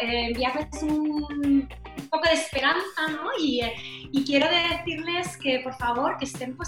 [0.00, 1.68] eh, enviarles un,
[2.10, 3.30] poco de esperanza, ¿no?
[3.38, 3.74] Y, eh,
[4.12, 6.67] y quiero decirles que, por favor, que estén positivos,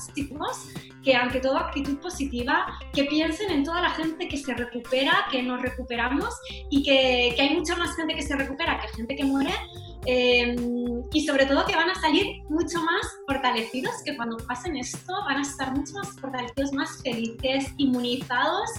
[1.02, 5.42] que ante todo actitud positiva, que piensen en toda la gente que se recupera, que
[5.42, 6.34] nos recuperamos
[6.70, 9.52] y que, que hay mucha más gente que se recupera que gente que muere.
[10.06, 10.56] Eh,
[11.12, 15.38] y sobre todo que van a salir mucho más fortalecidos, que cuando pasen esto van
[15.38, 18.70] a estar mucho más fortalecidos, más felices, inmunizados.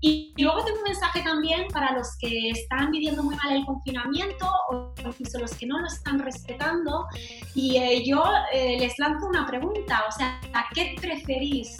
[0.00, 4.46] Y luego tengo un mensaje también para los que están viviendo muy mal el confinamiento
[4.70, 7.06] o incluso los que no lo están respetando.
[7.54, 8.22] Y eh, yo
[8.52, 11.78] eh, les lanzo una pregunta, o sea, ¿a qué preferís?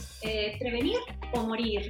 [0.59, 0.99] ¿Prevenir
[1.35, 1.87] o morir?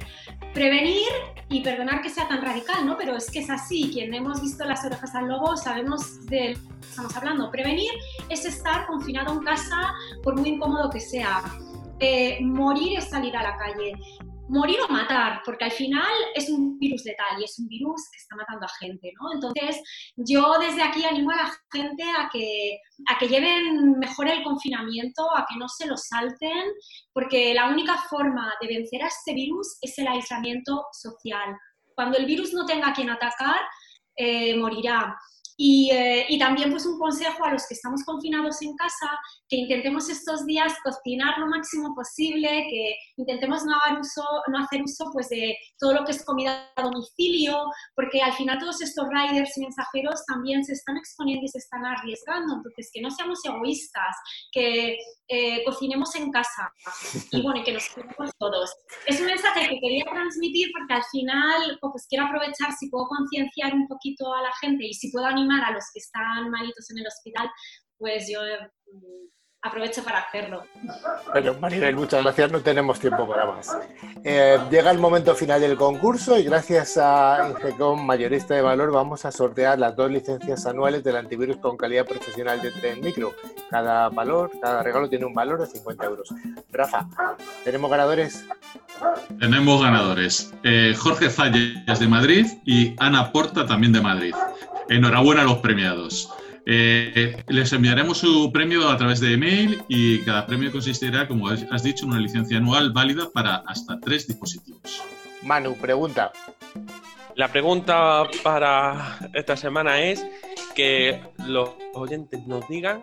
[0.57, 1.05] Prevenir,
[1.49, 2.97] y perdonar que sea tan radical, ¿no?
[2.97, 7.15] Pero es que es así, quien hemos visto las orejas al lobo sabemos de estamos
[7.15, 7.51] hablando.
[7.51, 7.91] Prevenir
[8.27, 9.93] es estar confinado en casa
[10.23, 11.43] por muy incómodo que sea.
[11.99, 13.93] Eh, morir es salir a la calle.
[14.49, 18.17] Morir o matar, porque al final es un virus letal y es un virus que
[18.17, 19.33] está matando a gente, ¿no?
[19.33, 19.81] Entonces,
[20.15, 25.23] yo desde aquí animo a la gente a que, a que lleven mejor el confinamiento,
[25.35, 26.63] a que no se lo salten,
[27.13, 31.55] porque la única forma de vencer a este virus es el aislamiento social.
[31.93, 33.59] Cuando el virus no tenga a quien atacar,
[34.15, 35.15] eh, morirá.
[35.59, 39.09] Eh, y, también pues un consejo a los que estamos confinados en casa,
[39.49, 45.09] que intentemos estos días cocinar lo máximo posible, que intentemos no, uso, no hacer uso
[45.11, 47.57] pues de todo lo que es comida a domicilio,
[47.95, 51.83] porque al final todos estos riders y mensajeros también se están exponiendo y se están
[51.85, 54.15] arriesgando, entonces que no seamos egoístas,
[54.51, 54.97] que
[55.27, 56.71] eh, cocinemos en casa
[57.31, 58.71] y bueno, que nos cuidemos todos.
[59.07, 63.73] Es un mensaje que quería transmitir porque al final pues quiero aprovechar si puedo concienciar
[63.73, 66.99] un poquito a la gente y si puedo animar a los que están malitos en
[66.99, 67.49] el hospital,
[67.97, 69.27] pues yo mm,
[69.61, 70.63] aprovecho para hacerlo.
[71.31, 73.77] Bueno, Maribel, muchas gracias, no tenemos tiempo para más.
[74.23, 79.25] Eh, llega el momento final del concurso y gracias a Ingecom Mayorista de Valor vamos
[79.25, 83.33] a sortear las dos licencias anuales del antivirus con calidad profesional de Tren Micro.
[83.69, 86.29] Cada valor, cada regalo tiene un valor de 50 euros.
[86.71, 87.07] Rafa,
[87.63, 88.45] ¿tenemos ganadores?
[89.39, 90.53] Tenemos ganadores.
[90.63, 94.33] Eh, Jorge Falles de Madrid y Ana Porta también de Madrid.
[94.89, 96.29] Enhorabuena a los premiados.
[96.65, 101.83] Eh, les enviaremos su premio a través de email y cada premio consistirá, como has
[101.83, 105.01] dicho, en una licencia anual válida para hasta tres dispositivos.
[105.43, 106.31] Manu, pregunta.
[107.35, 110.25] La pregunta para esta semana es
[110.75, 112.99] que los oyentes nos digan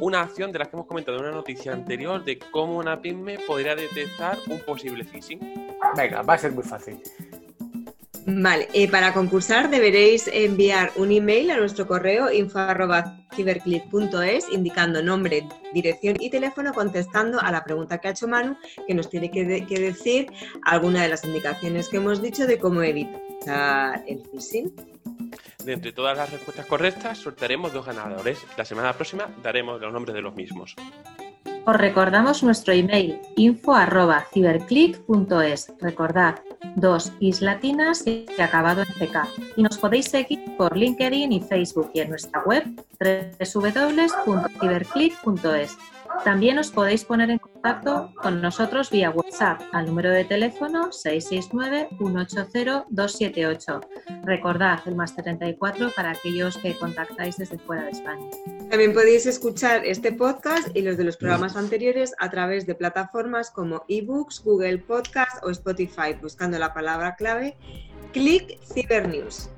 [0.00, 3.38] una acción de las que hemos comentado en una noticia anterior de cómo una pyme
[3.46, 5.40] podría detectar un posible phishing.
[5.96, 7.00] Venga, va a ser muy fácil.
[8.28, 16.16] Vale, eh, para concursar deberéis enviar un email a nuestro correo info.ciberclick.es indicando nombre, dirección
[16.18, 20.26] y teléfono contestando a la pregunta que ha hecho Manu, que nos tiene que, decir
[20.64, 24.74] alguna de las indicaciones que hemos dicho de cómo evitar el phishing.
[25.64, 28.44] De entre todas las respuestas correctas, sortearemos dos ganadores.
[28.56, 30.74] La semana próxima daremos los nombres de los mismos.
[31.64, 35.72] Os recordamos nuestro email info.ciberclick.es.
[35.80, 36.40] Recordad,
[36.74, 39.28] dos is latinas y acabado en CK.
[39.56, 42.64] Y nos podéis seguir por LinkedIn y Facebook y en nuestra web
[43.00, 45.78] www.ciberclick.es.
[46.24, 53.86] También os podéis poner en contacto con nosotros vía WhatsApp al número de teléfono 669-180-278.
[54.24, 58.28] Recordad el más 34 para aquellos que contactáis desde fuera de España.
[58.70, 63.50] También podéis escuchar este podcast y los de los programas anteriores a través de plataformas
[63.50, 67.56] como eBooks, Google Podcast o Spotify, buscando la palabra clave
[68.12, 69.50] Click Cybernews.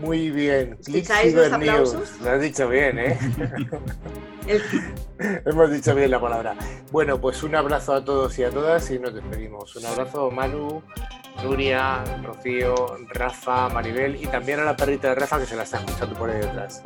[0.00, 2.20] Muy bien, Click Cybernews.
[2.20, 3.18] Lo has dicho bien, ¿eh?
[5.46, 6.56] Hemos dicho bien la palabra.
[6.90, 9.74] Bueno, pues un abrazo a todos y a todas y nos despedimos.
[9.76, 10.82] Un abrazo Manu,
[11.42, 12.74] Nuria, Rocío,
[13.10, 16.30] Rafa, Maribel y también a la perrita de Rafa que se la está escuchando por
[16.30, 16.82] ahí detrás.